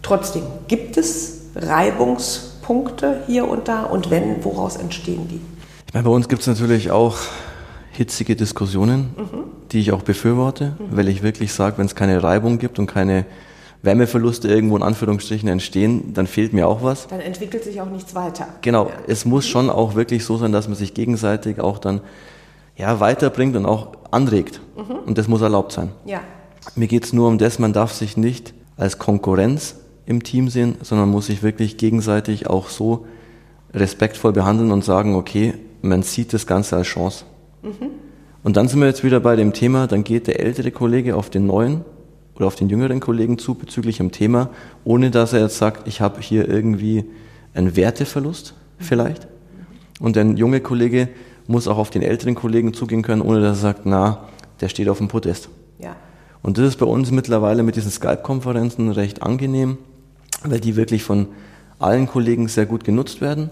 Trotzdem, 0.02 0.44
gibt 0.68 0.98
es 0.98 1.52
Reibungs- 1.56 2.48
Punkte 2.68 3.22
hier 3.28 3.48
und 3.48 3.70
da 3.70 3.84
und 3.84 4.10
wenn, 4.10 4.44
woraus 4.44 4.76
entstehen 4.76 5.26
die? 5.30 5.40
Ich 5.88 5.94
meine, 5.94 6.04
bei 6.04 6.12
uns 6.12 6.28
gibt 6.28 6.42
es 6.42 6.48
natürlich 6.48 6.92
auch 6.92 7.16
hitzige 7.92 8.36
Diskussionen, 8.36 9.16
mhm. 9.16 9.37
Die 9.72 9.80
ich 9.80 9.92
auch 9.92 10.02
befürworte, 10.02 10.74
mhm. 10.80 10.98
weil 10.98 11.08
ich 11.08 11.24
wirklich 11.24 11.54
sage, 11.54 11.78
wenn 11.78 11.86
es 11.86 11.96
keine 11.96 12.24
Reibung 12.24 12.60
gibt 12.60 12.80
und 12.80 12.88
keine 12.88 13.26
Wärmeverluste 13.84 14.48
irgendwo 14.48 14.76
in 14.76 14.84
Anführungsstrichen 14.84 15.48
entstehen, 15.48 16.14
dann 16.14 16.28
fehlt 16.28 16.54
mir 16.54 16.68
auch 16.68 16.84
was. 16.84 17.08
Dann 17.08 17.20
entwickelt 17.20 17.64
sich 17.64 17.80
auch 17.80 17.90
nichts 17.90 18.16
weiter. 18.16 18.48
Genau, 18.62 18.88
ja. 18.88 18.94
es 19.08 19.26
muss 19.26 19.48
schon 19.48 19.70
auch 19.70 19.96
wirklich 19.96 20.26
so 20.26 20.38
sein, 20.38 20.52
dass 20.52 20.68
man 20.68 20.76
sich 20.76 20.94
gegenseitig 20.94 21.60
auch 21.60 21.80
dann 21.80 22.02
ja, 22.76 23.00
weiterbringt 23.00 23.56
und 23.56 23.66
auch 23.66 23.90
anregt. 24.12 24.62
Mhm. 24.76 24.96
Und 25.06 25.18
das 25.18 25.28
muss 25.28 25.42
erlaubt 25.42 25.72
sein. 25.72 25.92
Ja. 26.06 26.22
Mir 26.76 26.88
geht 26.88 27.06
es 27.06 27.14
nur 27.14 27.28
um 27.28 27.38
das, 27.38 27.60
man 27.60 27.74
darf 27.74 27.94
sich 27.94 28.18
nicht 28.18 28.54
als 28.78 28.98
Konkurrenz 28.98 29.76
im 30.06 30.24
Team 30.24 30.50
sehen, 30.50 30.76
sondern 30.82 31.10
muss 31.10 31.28
sich 31.28 31.44
wirklich 31.44 31.78
gegenseitig 31.78 32.48
auch 32.48 32.70
so 32.70 33.06
respektvoll 33.74 34.34
behandeln 34.34 34.72
und 34.72 34.84
sagen, 34.84 35.16
okay, 35.16 35.54
man 35.82 36.04
sieht 36.04 36.34
das 36.34 36.48
Ganze 36.48 36.78
als 36.78 36.88
Chance. 36.88 37.26
Mhm. 37.62 37.90
Und 38.48 38.56
dann 38.56 38.70
sind 38.70 38.80
wir 38.80 38.88
jetzt 38.88 39.04
wieder 39.04 39.20
bei 39.20 39.36
dem 39.36 39.52
Thema, 39.52 39.88
dann 39.88 40.06
geht 40.06 40.28
der 40.28 40.40
ältere 40.40 40.72
Kollege 40.72 41.18
auf 41.18 41.30
den 41.30 41.48
neuen 41.48 41.84
oder 42.34 42.48
auf 42.48 42.56
den 42.56 42.70
jüngeren 42.70 43.02
Kollegen 43.02 43.38
zu 43.38 43.56
bezüglich 43.56 43.98
dem 43.98 44.14
Thema, 44.14 44.52
ohne 44.86 45.12
dass 45.12 45.34
er 45.34 45.42
jetzt 45.42 45.58
sagt, 45.58 45.86
ich 45.86 46.00
habe 46.00 46.22
hier 46.22 46.48
irgendwie 46.48 47.04
einen 47.54 47.76
Werteverlust 47.76 48.54
vielleicht. 48.80 49.28
Und 50.00 50.16
der 50.16 50.24
junge 50.28 50.62
Kollege 50.62 51.10
muss 51.46 51.68
auch 51.68 51.78
auf 51.78 51.90
den 51.90 52.02
älteren 52.02 52.36
Kollegen 52.36 52.74
zugehen 52.74 53.02
können, 53.02 53.22
ohne 53.22 53.42
dass 53.42 53.58
er 53.58 53.62
sagt, 53.62 53.82
na, 53.84 54.30
der 54.62 54.70
steht 54.70 54.88
auf 54.88 55.00
dem 55.00 55.10
Podest. 55.10 55.50
Ja. 55.78 55.98
Und 56.42 56.58
das 56.58 56.70
ist 56.70 56.78
bei 56.78 56.86
uns 56.86 57.12
mittlerweile 57.12 57.64
mit 57.64 57.76
diesen 57.76 57.92
Skype-Konferenzen 57.92 58.92
recht 58.92 59.24
angenehm 59.24 59.78
weil 60.46 60.62
die 60.62 60.78
wirklich 60.78 61.04
von 61.04 61.28
allen 61.80 62.08
Kollegen 62.08 62.48
sehr 62.48 62.66
gut 62.66 62.86
genutzt 62.86 63.20
werden. 63.20 63.50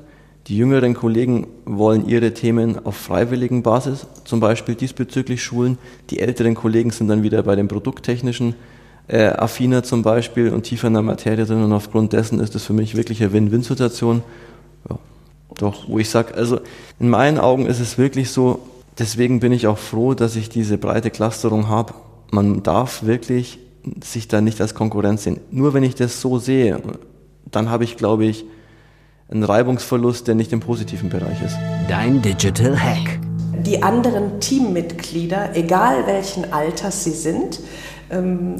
Die 0.47 0.58
jüngeren 0.58 0.93
Kollegen 0.93 1.47
wollen 1.65 2.08
ihre 2.08 2.34
Themen 2.34 2.86
auf 2.86 2.95
freiwilligen 2.95 3.63
Basis 3.63 4.05
zum 4.25 4.39
Beispiel 4.39 4.75
diesbezüglich 4.75 5.43
schulen. 5.43 5.79
Die 6.12 6.19
älteren 6.19 6.53
Kollegen 6.53 6.91
sind 6.91 7.08
dann 7.08 7.23
wieder 7.23 7.41
bei 7.41 7.55
den 7.55 7.67
produkttechnischen 7.67 8.53
äh, 9.08 9.25
affiner 9.25 9.81
zum 9.81 10.03
Beispiel 10.03 10.51
und 10.51 10.63
tiefer 10.63 10.88
in 10.88 10.93
der 10.93 11.01
Materie 11.01 11.45
drin 11.45 11.63
und 11.63 11.73
aufgrund 11.73 12.13
dessen 12.13 12.39
ist 12.39 12.53
es 12.53 12.63
für 12.63 12.73
mich 12.73 12.95
wirklich 12.95 13.21
eine 13.23 13.34
Win-Win-Situation. 13.34 14.21
Ja, 14.88 14.99
doch, 15.58 15.89
wo 15.89 15.97
ich 15.97 16.10
sage, 16.12 16.36
also 16.36 16.60
in 16.99 17.10
meinen 17.10 17.39
Augen 17.39 17.65
ist 17.65 17.79
es 17.79 17.97
wirklich 17.97 18.29
so, 18.29 18.60
deswegen 18.99 19.39
bin 19.39 19.51
ich 19.51 19.65
auch 19.65 19.79
froh, 19.79 20.13
dass 20.13 20.36
ich 20.36 20.49
diese 20.49 20.77
breite 20.77 21.10
Clusterung 21.10 21.69
habe. 21.69 21.95
Man 22.31 22.62
darf 22.62 23.03
wirklich 23.03 23.58
sich 24.03 24.27
da 24.27 24.41
nicht 24.41 24.62
als 24.62 24.75
Konkurrenz 24.75 25.23
sehen. 25.23 25.39
Nur 25.49 25.73
wenn 25.73 25.84
ich 25.84 25.95
das 25.95 26.21
so 26.21 26.38
sehe, 26.38 26.81
dann 27.49 27.69
habe 27.71 27.84
ich, 27.84 27.97
glaube 27.97 28.25
ich, 28.25 28.45
einen 29.29 29.43
Reibungsverlust, 29.43 30.27
der 30.27 30.35
nicht 30.35 30.53
im 30.53 30.59
positiven 30.59 31.09
Bereich 31.09 31.41
ist. 31.43 31.57
Dein 31.88 32.21
Digital 32.21 32.79
Hack. 32.79 33.19
die 33.65 33.81
anderen 33.81 34.39
Teammitglieder, 34.39 35.55
egal 35.55 36.05
welchen 36.05 36.53
Alters 36.53 37.03
sie 37.03 37.11
sind 37.11 37.59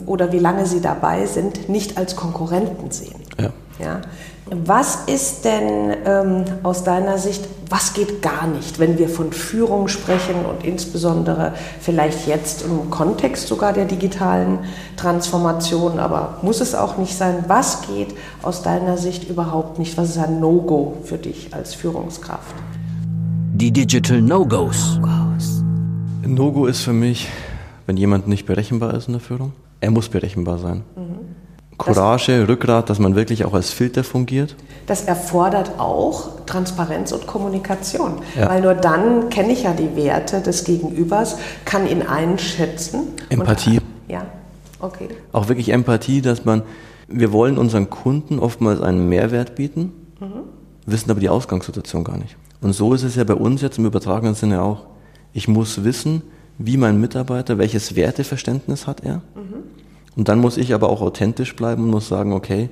oder 0.05 0.31
wie 0.31 0.39
lange 0.39 0.65
sie 0.65 0.81
dabei 0.81 1.25
sind, 1.25 1.69
nicht 1.69 1.97
als 1.97 2.15
Konkurrenten 2.15 2.91
sehen. 2.91 3.21
Ja. 3.39 3.51
Ja? 3.79 4.01
Was 4.47 5.05
ist 5.08 5.43
denn 5.43 5.95
ähm, 6.05 6.45
aus 6.62 6.84
deiner 6.84 7.17
Sicht, 7.17 7.43
was 7.67 7.93
geht 7.93 8.21
gar 8.21 8.45
nicht, 8.45 8.77
wenn 8.77 8.99
wir 8.99 9.10
von 9.10 9.31
Führung 9.31 9.88
sprechen 9.88 10.45
und 10.45 10.63
insbesondere 10.63 11.53
vielleicht 11.79 12.27
jetzt 12.27 12.63
im 12.63 12.91
Kontext 12.91 13.47
sogar 13.47 13.73
der 13.73 13.86
digitalen 13.86 14.60
Transformation, 14.97 15.97
aber 15.97 16.38
muss 16.43 16.62
es 16.62 16.75
auch 16.75 16.97
nicht 16.97 17.17
sein, 17.17 17.45
was 17.47 17.81
geht 17.88 18.15
aus 18.43 18.62
deiner 18.62 18.97
Sicht 18.97 19.27
überhaupt 19.27 19.79
nicht? 19.79 19.97
Was 19.97 20.10
ist 20.10 20.19
ein 20.19 20.39
No-Go 20.39 20.97
für 21.03 21.17
dich 21.17 21.51
als 21.51 21.73
Führungskraft? 21.73 22.53
Die 23.55 23.71
Digital 23.71 24.21
No-Gos. 24.21 24.99
No-Go 26.23 26.67
ist 26.67 26.81
für 26.81 26.93
mich, 26.93 27.29
wenn 27.86 27.98
jemand 27.98 28.28
nicht 28.28 28.45
berechenbar 28.45 28.93
ist 28.93 29.08
in 29.08 29.13
der 29.13 29.21
Führung. 29.21 29.54
Er 29.82 29.91
muss 29.91 30.10
berechenbar 30.10 30.58
sein. 30.58 30.84
Mhm. 30.95 31.36
Courage, 31.78 32.39
das, 32.39 32.48
Rückgrat, 32.48 32.89
dass 32.89 33.00
man 33.00 33.15
wirklich 33.15 33.43
auch 33.43 33.54
als 33.54 33.71
Filter 33.71 34.04
fungiert? 34.04 34.56
Das 34.88 35.04
erfordert 35.04 35.74
auch 35.78 36.45
Transparenz 36.45 37.12
und 37.12 37.28
Kommunikation. 37.28 38.21
Ja. 38.38 38.50
Weil 38.50 38.62
nur 38.62 38.76
dann 38.76 39.30
kenne 39.30 39.52
ich 39.52 39.63
ja 39.63 39.74
die 39.74 39.95
Werte 39.95 40.41
des 40.41 40.63
Gegenübers, 40.63 41.38
kann 41.65 41.88
ihn 41.88 42.02
einschätzen. 42.02 43.08
Empathie. 43.30 43.80
Und, 43.80 43.84
ja, 44.08 44.26
okay. 44.80 45.10
Auch 45.34 45.50
wirklich 45.50 45.69
Empathie, 45.69 46.21
dass 46.21 46.45
man, 46.45 46.63
wir 47.08 47.34
wollen 47.34 47.58
unseren 47.58 47.89
Kunden 47.89 48.39
oftmals 48.39 48.82
einen 48.82 49.10
Mehrwert 49.10 49.56
bieten, 49.56 49.91
mhm. 50.19 50.43
wissen 50.86 51.12
aber 51.12 51.19
die 51.19 51.30
Ausgangssituation 51.30 52.04
gar 52.04 52.17
nicht. 52.17 52.38
Und 52.62 52.74
so 52.74 52.93
ist 52.93 53.04
es 53.04 53.15
ja 53.15 53.24
bei 53.26 53.36
uns 53.36 53.62
jetzt 53.62 53.80
im 53.80 53.86
übertragenen 53.86 54.36
Sinne 54.36 54.62
auch. 54.62 54.86
Ich 55.34 55.48
muss 55.50 55.84
wissen, 55.84 56.21
wie 56.58 56.78
mein 56.78 57.00
Mitarbeiter, 57.00 57.58
welches 57.58 57.96
Werteverständnis 57.96 58.88
hat 58.88 59.04
er. 59.04 59.22
Mhm 59.36 59.65
und 60.15 60.30
dann 60.30 60.39
muss 60.39 60.58
ich 60.58 60.74
aber 60.74 60.89
auch 60.89 61.02
authentisch 61.02 61.56
bleiben 61.56 61.84
und 61.84 61.89
muss 61.89 62.08
sagen, 62.08 62.34
okay, 62.34 62.70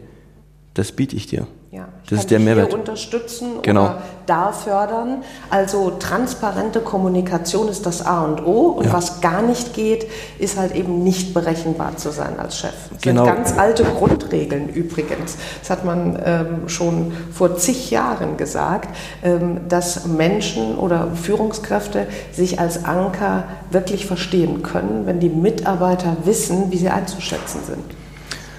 das 0.74 0.92
biete 0.94 1.16
ich 1.16 1.28
dir. 1.28 1.48
Ja, 1.74 1.88
das 2.08 2.20
ist 2.20 2.30
der 2.30 2.40
Mehrwert. 2.40 2.72
unterstützen 2.72 3.54
genau. 3.64 3.86
oder 3.86 4.02
da 4.28 4.52
fördern. 4.52 5.24
Also 5.50 5.94
transparente 5.98 6.82
Kommunikation 6.82 7.68
ist 7.68 7.88
das 7.88 8.06
A 8.06 8.26
und 8.26 8.46
O. 8.46 8.68
Und 8.68 8.86
ja. 8.86 8.94
was 8.94 9.22
gar 9.22 9.42
nicht 9.42 9.74
geht, 9.74 10.06
ist 10.38 10.56
halt 10.56 10.76
eben 10.76 11.04
nicht 11.04 11.34
berechenbar 11.34 11.98
zu 11.98 12.12
sein 12.12 12.40
als 12.40 12.60
Chef. 12.60 12.76
Das 12.92 13.02
genau. 13.02 13.26
sind 13.26 13.34
ganz 13.34 13.58
alte 13.58 13.86
Grundregeln 13.86 14.70
übrigens. 14.70 15.36
Das 15.62 15.72
hat 15.72 15.84
man 15.84 16.22
ähm, 16.24 16.70
schon 16.70 17.12
vor 17.32 17.58
zig 17.58 17.90
Jahren 17.90 18.38
gesagt, 18.38 18.96
ähm, 19.24 19.62
dass 19.68 20.06
Menschen 20.06 20.78
oder 20.78 21.08
Führungskräfte 21.16 22.06
sich 22.32 22.60
als 22.60 22.86
Anker 22.86 23.46
wirklich 23.72 24.06
verstehen 24.06 24.62
können, 24.62 25.08
wenn 25.08 25.20
die 25.20 25.30
Mitarbeiter 25.30 26.18
wissen, 26.24 26.72
wie 26.72 26.78
sie 26.78 26.90
einzuschätzen 26.90 27.62
sind. 27.66 28.03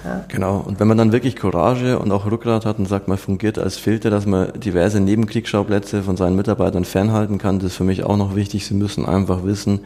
Ja. 0.05 0.23
Genau. 0.27 0.63
Und 0.65 0.79
wenn 0.79 0.87
man 0.87 0.97
dann 0.97 1.11
wirklich 1.11 1.35
Courage 1.35 1.97
und 1.97 2.11
auch 2.11 2.25
Rückgrat 2.29 2.65
hat 2.65 2.77
und 2.77 2.87
sagt, 2.87 3.07
man 3.07 3.17
fungiert 3.17 3.57
als 3.57 3.77
Filter, 3.77 4.09
dass 4.09 4.25
man 4.25 4.53
diverse 4.59 4.99
Nebenkriegsschauplätze 4.99 6.03
von 6.03 6.15
seinen 6.15 6.35
Mitarbeitern 6.35 6.85
fernhalten 6.85 7.39
kann, 7.39 7.59
das 7.59 7.71
ist 7.71 7.77
für 7.77 7.83
mich 7.83 8.03
auch 8.03 8.17
noch 8.17 8.35
wichtig. 8.35 8.65
Sie 8.67 8.75
müssen 8.75 9.05
einfach 9.05 9.43
wissen, 9.43 9.79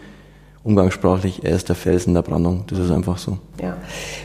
umgangssprachlich, 0.64 1.44
er 1.44 1.56
ist 1.56 1.70
der 1.70 1.76
Fels 1.76 2.06
in 2.06 2.14
der 2.14 2.22
Brandung. 2.22 2.66
Das 2.68 2.80
ist 2.80 2.92
einfach 2.92 3.18
so. 3.18 3.38
Ja. 3.62 3.78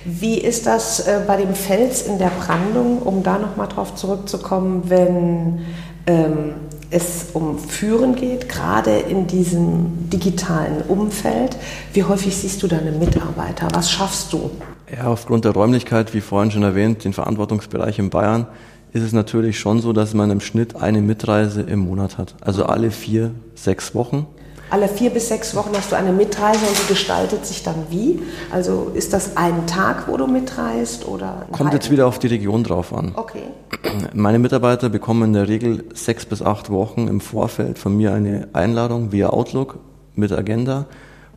Wie 0.04 0.38
ist 0.38 0.66
das 0.66 1.07
äh, 1.07 1.20
bei 1.26 1.37
dem 1.37 1.54
Fels 1.54 2.02
in 2.02 2.18
der 2.18 2.30
Brandung, 2.30 2.98
um 2.98 3.22
da 3.22 3.38
nochmal 3.38 3.68
drauf 3.68 3.94
zurückzukommen, 3.94 4.83
wenn 4.88 5.61
ähm, 6.07 6.54
es 6.90 7.26
um 7.35 7.59
Führen 7.59 8.16
geht, 8.16 8.48
gerade 8.48 8.98
in 8.98 9.28
diesem 9.28 10.11
digitalen 10.11 10.83
Umfeld? 10.88 11.57
Wie 11.92 12.02
häufig 12.02 12.37
siehst 12.37 12.62
du 12.64 12.66
deine 12.66 12.90
Mitarbeiter? 12.90 13.68
Was 13.72 13.90
schaffst 13.90 14.33
du? 14.33 14.50
Ja, 14.96 15.09
aufgrund 15.09 15.44
der 15.44 15.52
Räumlichkeit, 15.52 16.14
wie 16.14 16.20
vorhin 16.20 16.50
schon 16.50 16.62
erwähnt, 16.62 17.04
den 17.04 17.12
Verantwortungsbereich 17.12 17.98
in 17.98 18.11
Bayern, 18.11 18.46
ist 18.92 19.02
es 19.02 19.12
natürlich 19.12 19.59
schon 19.59 19.80
so, 19.80 19.92
dass 19.92 20.14
man 20.14 20.30
im 20.30 20.40
Schnitt 20.40 20.76
eine 20.76 21.00
Mitreise 21.00 21.62
im 21.62 21.80
Monat 21.80 22.16
hat. 22.16 22.37
Also 22.40 22.66
alle 22.66 22.92
vier, 22.92 23.33
sechs 23.57 23.94
Wochen. 23.94 24.26
Alle 24.70 24.87
vier 24.87 25.11
bis 25.11 25.28
sechs 25.28 25.57
Wochen 25.57 25.70
hast 25.76 25.90
du 25.90 25.96
eine 25.96 26.12
Mitreise 26.12 26.64
und 26.66 26.76
die 26.80 26.92
gestaltet 26.92 27.44
sich 27.44 27.64
dann 27.64 27.74
wie? 27.90 28.20
Also 28.52 28.92
ist 28.94 29.12
das 29.12 29.37
ein 29.37 29.66
Tag, 29.66 30.07
wo 30.07 30.16
du 30.16 30.28
mitreist 30.28 31.09
oder? 31.09 31.46
Kommt 31.50 31.72
jetzt 31.72 31.90
wieder 31.90 32.07
auf 32.07 32.20
die 32.20 32.28
Region 32.28 32.62
drauf 32.62 32.92
an. 32.92 33.12
Okay. 33.16 33.42
Meine 34.14 34.38
Mitarbeiter 34.38 34.88
bekommen 34.90 35.24
in 35.24 35.33
der 35.33 35.48
Regel 35.48 35.85
sechs 35.92 36.24
bis 36.24 36.40
acht 36.40 36.70
Wochen 36.70 37.09
im 37.09 37.20
Vorfeld 37.20 37.78
von 37.78 37.96
mir 37.96 38.14
eine 38.14 38.48
Einladung 38.52 39.11
via 39.11 39.30
Outlook 39.30 39.78
mit 40.14 40.30
Agenda, 40.30 40.87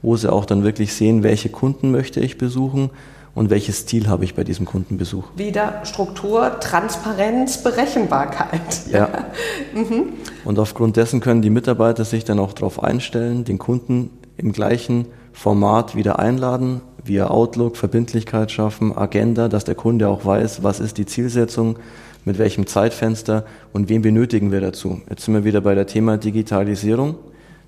wo 0.04 0.16
sie 0.16 0.32
auch 0.32 0.46
dann 0.46 0.64
wirklich 0.64 0.94
sehen, 0.94 1.24
welche 1.24 1.50
Kunden 1.50 1.92
möchte 1.92 2.20
ich 2.20 2.38
besuchen 2.38 2.92
und 3.38 3.52
welches 3.52 3.86
Ziel 3.86 4.08
habe 4.08 4.24
ich 4.24 4.34
bei 4.34 4.44
diesem 4.44 4.66
Kundenbesuch. 4.66 5.26
Wieder 5.36 5.82
Struktur, 5.84 6.60
Transparenz, 6.60 7.62
Berechenbarkeit. 7.62 8.88
Ja. 8.92 9.10
mhm. 9.76 10.14
Und 10.44 10.58
aufgrund 10.58 10.98
dessen 10.98 11.20
können 11.20 11.44
die 11.44 11.52
Mitarbeiter 11.52 12.04
sich 12.04 12.26
dann 12.26 12.40
auch 12.40 12.54
darauf 12.54 12.84
einstellen, 12.84 13.44
den 13.44 13.60
Kunden 13.60 14.10
im 14.38 14.54
gleichen 14.54 15.06
Format 15.34 15.96
wieder 15.96 16.18
einladen, 16.18 16.82
via 17.04 17.28
Outlook, 17.28 17.78
Verbindlichkeit 17.78 18.52
schaffen, 18.52 18.98
Agenda, 18.98 19.50
dass 19.50 19.66
der 19.66 19.76
Kunde 19.76 20.10
auch 20.10 20.26
weiß, 20.26 20.64
was 20.64 20.80
ist 20.80 20.98
die 20.98 21.06
Zielsetzung, 21.06 21.78
mit 22.26 22.40
welchem 22.40 22.66
Zeitfenster 22.66 23.46
und 23.72 23.88
wen 23.88 24.02
benötigen 24.02 24.52
wir 24.52 24.62
dazu. 24.62 25.02
Jetzt 25.12 25.26
sind 25.26 25.36
wir 25.36 25.44
wieder 25.44 25.62
bei 25.62 25.76
der 25.76 25.86
Thema 25.86 26.18
Digitalisierung. 26.18 27.14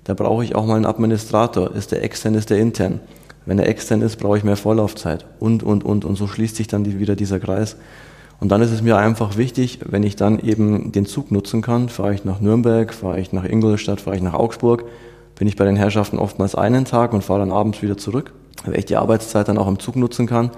Da 0.02 0.14
brauche 0.14 0.42
ich 0.42 0.56
auch 0.56 0.66
mal 0.66 0.74
einen 0.74 0.86
Administrator. 0.86 1.72
Ist 1.76 1.92
der 1.92 2.02
extern, 2.02 2.34
ist 2.34 2.50
der 2.50 2.58
intern? 2.58 2.98
Wenn 3.46 3.58
er 3.58 3.68
extern 3.68 4.02
ist, 4.02 4.16
brauche 4.16 4.38
ich 4.38 4.44
mehr 4.44 4.56
Vorlaufzeit 4.56 5.24
und, 5.38 5.62
und, 5.62 5.84
und. 5.84 6.04
Und 6.04 6.16
so 6.16 6.26
schließt 6.26 6.56
sich 6.56 6.68
dann 6.68 6.84
die, 6.84 6.98
wieder 6.98 7.16
dieser 7.16 7.40
Kreis. 7.40 7.76
Und 8.38 8.48
dann 8.50 8.62
ist 8.62 8.70
es 8.70 8.82
mir 8.82 8.96
einfach 8.96 9.36
wichtig, 9.36 9.80
wenn 9.84 10.02
ich 10.02 10.16
dann 10.16 10.38
eben 10.40 10.92
den 10.92 11.04
Zug 11.06 11.30
nutzen 11.30 11.60
kann, 11.60 11.88
fahre 11.88 12.14
ich 12.14 12.24
nach 12.24 12.40
Nürnberg, 12.40 12.92
fahre 12.92 13.20
ich 13.20 13.32
nach 13.32 13.44
Ingolstadt, 13.44 14.00
fahre 14.00 14.16
ich 14.16 14.22
nach 14.22 14.34
Augsburg, 14.34 14.84
bin 15.34 15.46
ich 15.46 15.56
bei 15.56 15.64
den 15.66 15.76
Herrschaften 15.76 16.18
oftmals 16.18 16.54
einen 16.54 16.86
Tag 16.86 17.12
und 17.12 17.22
fahre 17.22 17.40
dann 17.40 17.52
abends 17.52 17.82
wieder 17.82 17.98
zurück, 17.98 18.32
weil 18.64 18.78
ich 18.78 18.86
die 18.86 18.96
Arbeitszeit 18.96 19.48
dann 19.48 19.58
auch 19.58 19.68
im 19.68 19.78
Zug 19.78 19.96
nutzen 19.96 20.26
kann. 20.26 20.50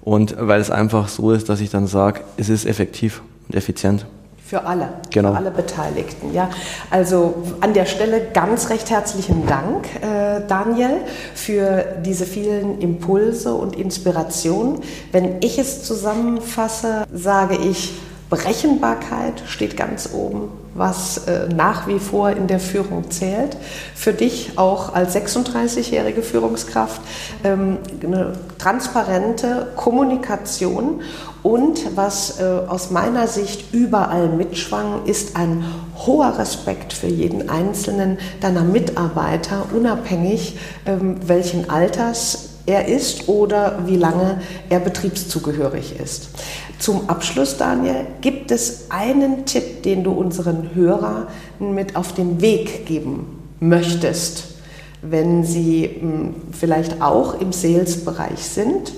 Und 0.00 0.34
weil 0.38 0.60
es 0.60 0.70
einfach 0.70 1.08
so 1.08 1.32
ist, 1.32 1.50
dass 1.50 1.60
ich 1.60 1.68
dann 1.68 1.86
sage, 1.86 2.22
es 2.38 2.48
ist 2.48 2.64
effektiv 2.64 3.22
und 3.48 3.54
effizient. 3.54 4.06
Für 4.50 4.66
alle, 4.66 4.88
genau. 5.10 5.30
für 5.30 5.36
alle 5.36 5.52
Beteiligten. 5.52 6.34
Ja, 6.34 6.50
also 6.90 7.34
an 7.60 7.72
der 7.72 7.86
Stelle 7.86 8.20
ganz 8.34 8.68
recht 8.68 8.90
herzlichen 8.90 9.46
Dank, 9.46 9.86
äh, 10.02 10.40
Daniel, 10.48 10.96
für 11.36 11.84
diese 12.04 12.26
vielen 12.26 12.80
Impulse 12.80 13.54
und 13.54 13.76
Inspirationen. 13.76 14.80
Wenn 15.12 15.36
ich 15.40 15.60
es 15.60 15.84
zusammenfasse, 15.84 17.04
sage 17.12 17.58
ich, 17.58 17.92
Berechenbarkeit 18.28 19.42
steht 19.46 19.76
ganz 19.76 20.10
oben, 20.12 20.50
was 20.74 21.26
äh, 21.28 21.48
nach 21.54 21.86
wie 21.88 22.00
vor 22.00 22.30
in 22.30 22.46
der 22.46 22.60
Führung 22.60 23.10
zählt. 23.10 23.56
Für 23.94 24.12
dich 24.12 24.52
auch 24.56 24.94
als 24.94 25.16
36-jährige 25.16 26.22
Führungskraft 26.22 27.00
ähm, 27.42 27.78
eine 28.02 28.32
transparente 28.58 29.68
Kommunikation 29.74 31.02
und 31.42 31.96
was 31.96 32.40
äh, 32.40 32.44
aus 32.68 32.90
meiner 32.90 33.26
Sicht 33.26 33.72
überall 33.72 34.28
mitschwang, 34.28 35.06
ist 35.06 35.36
ein 35.36 35.64
hoher 35.96 36.38
Respekt 36.38 36.92
für 36.92 37.06
jeden 37.06 37.48
einzelnen 37.48 38.18
deiner 38.40 38.62
Mitarbeiter, 38.62 39.66
unabhängig 39.74 40.58
ähm, 40.86 41.16
welchen 41.26 41.70
Alters 41.70 42.50
er 42.66 42.88
ist 42.88 43.28
oder 43.28 43.80
wie 43.86 43.96
lange 43.96 44.42
er 44.68 44.80
betriebszugehörig 44.80 45.98
ist. 45.98 46.28
Zum 46.78 47.08
Abschluss, 47.08 47.56
Daniel, 47.56 48.06
gibt 48.20 48.50
es 48.50 48.90
einen 48.90 49.44
Tipp, 49.44 49.82
den 49.82 50.04
du 50.04 50.12
unseren 50.12 50.74
Hörern 50.74 51.26
mit 51.58 51.96
auf 51.96 52.12
den 52.14 52.40
Weg 52.40 52.86
geben 52.86 53.38
möchtest, 53.60 54.44
wenn 55.02 55.44
sie 55.44 55.90
hm, 56.00 56.34
vielleicht 56.52 57.02
auch 57.02 57.40
im 57.40 57.52
Sales-Bereich 57.52 58.44
sind? 58.44 58.92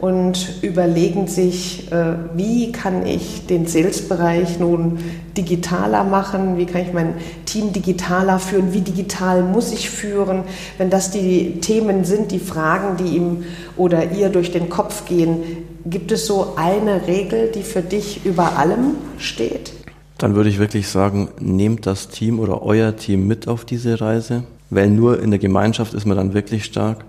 Und 0.00 0.62
überlegen 0.62 1.26
sich, 1.26 1.90
äh, 1.92 2.14
wie 2.34 2.72
kann 2.72 3.06
ich 3.06 3.46
den 3.46 3.66
Sales-Bereich 3.66 4.58
nun 4.58 4.98
digitaler 5.36 6.04
machen, 6.04 6.56
wie 6.56 6.66
kann 6.66 6.82
ich 6.82 6.92
mein 6.92 7.14
Team 7.44 7.72
digitaler 7.72 8.38
führen, 8.38 8.72
wie 8.72 8.80
digital 8.80 9.42
muss 9.42 9.72
ich 9.72 9.90
führen, 9.90 10.44
wenn 10.78 10.90
das 10.90 11.10
die 11.10 11.60
Themen 11.60 12.04
sind, 12.04 12.32
die 12.32 12.38
Fragen, 12.38 12.96
die 12.96 13.16
ihm 13.16 13.44
oder 13.76 14.12
ihr 14.12 14.30
durch 14.30 14.52
den 14.52 14.70
Kopf 14.70 15.04
gehen, 15.04 15.38
gibt 15.84 16.12
es 16.12 16.26
so 16.26 16.54
eine 16.56 17.06
Regel, 17.06 17.50
die 17.54 17.62
für 17.62 17.82
dich 17.82 18.24
über 18.24 18.58
allem 18.58 18.96
steht? 19.18 19.72
Dann 20.18 20.34
würde 20.34 20.50
ich 20.50 20.58
wirklich 20.58 20.88
sagen, 20.88 21.28
nehmt 21.40 21.86
das 21.86 22.08
Team 22.08 22.40
oder 22.40 22.62
euer 22.62 22.96
Team 22.96 23.26
mit 23.26 23.48
auf 23.48 23.64
diese 23.64 24.00
Reise, 24.00 24.44
weil 24.68 24.90
nur 24.90 25.22
in 25.22 25.30
der 25.30 25.38
Gemeinschaft 25.38 25.94
ist 25.94 26.06
man 26.06 26.16
dann 26.16 26.34
wirklich 26.34 26.64
stark 26.64 27.04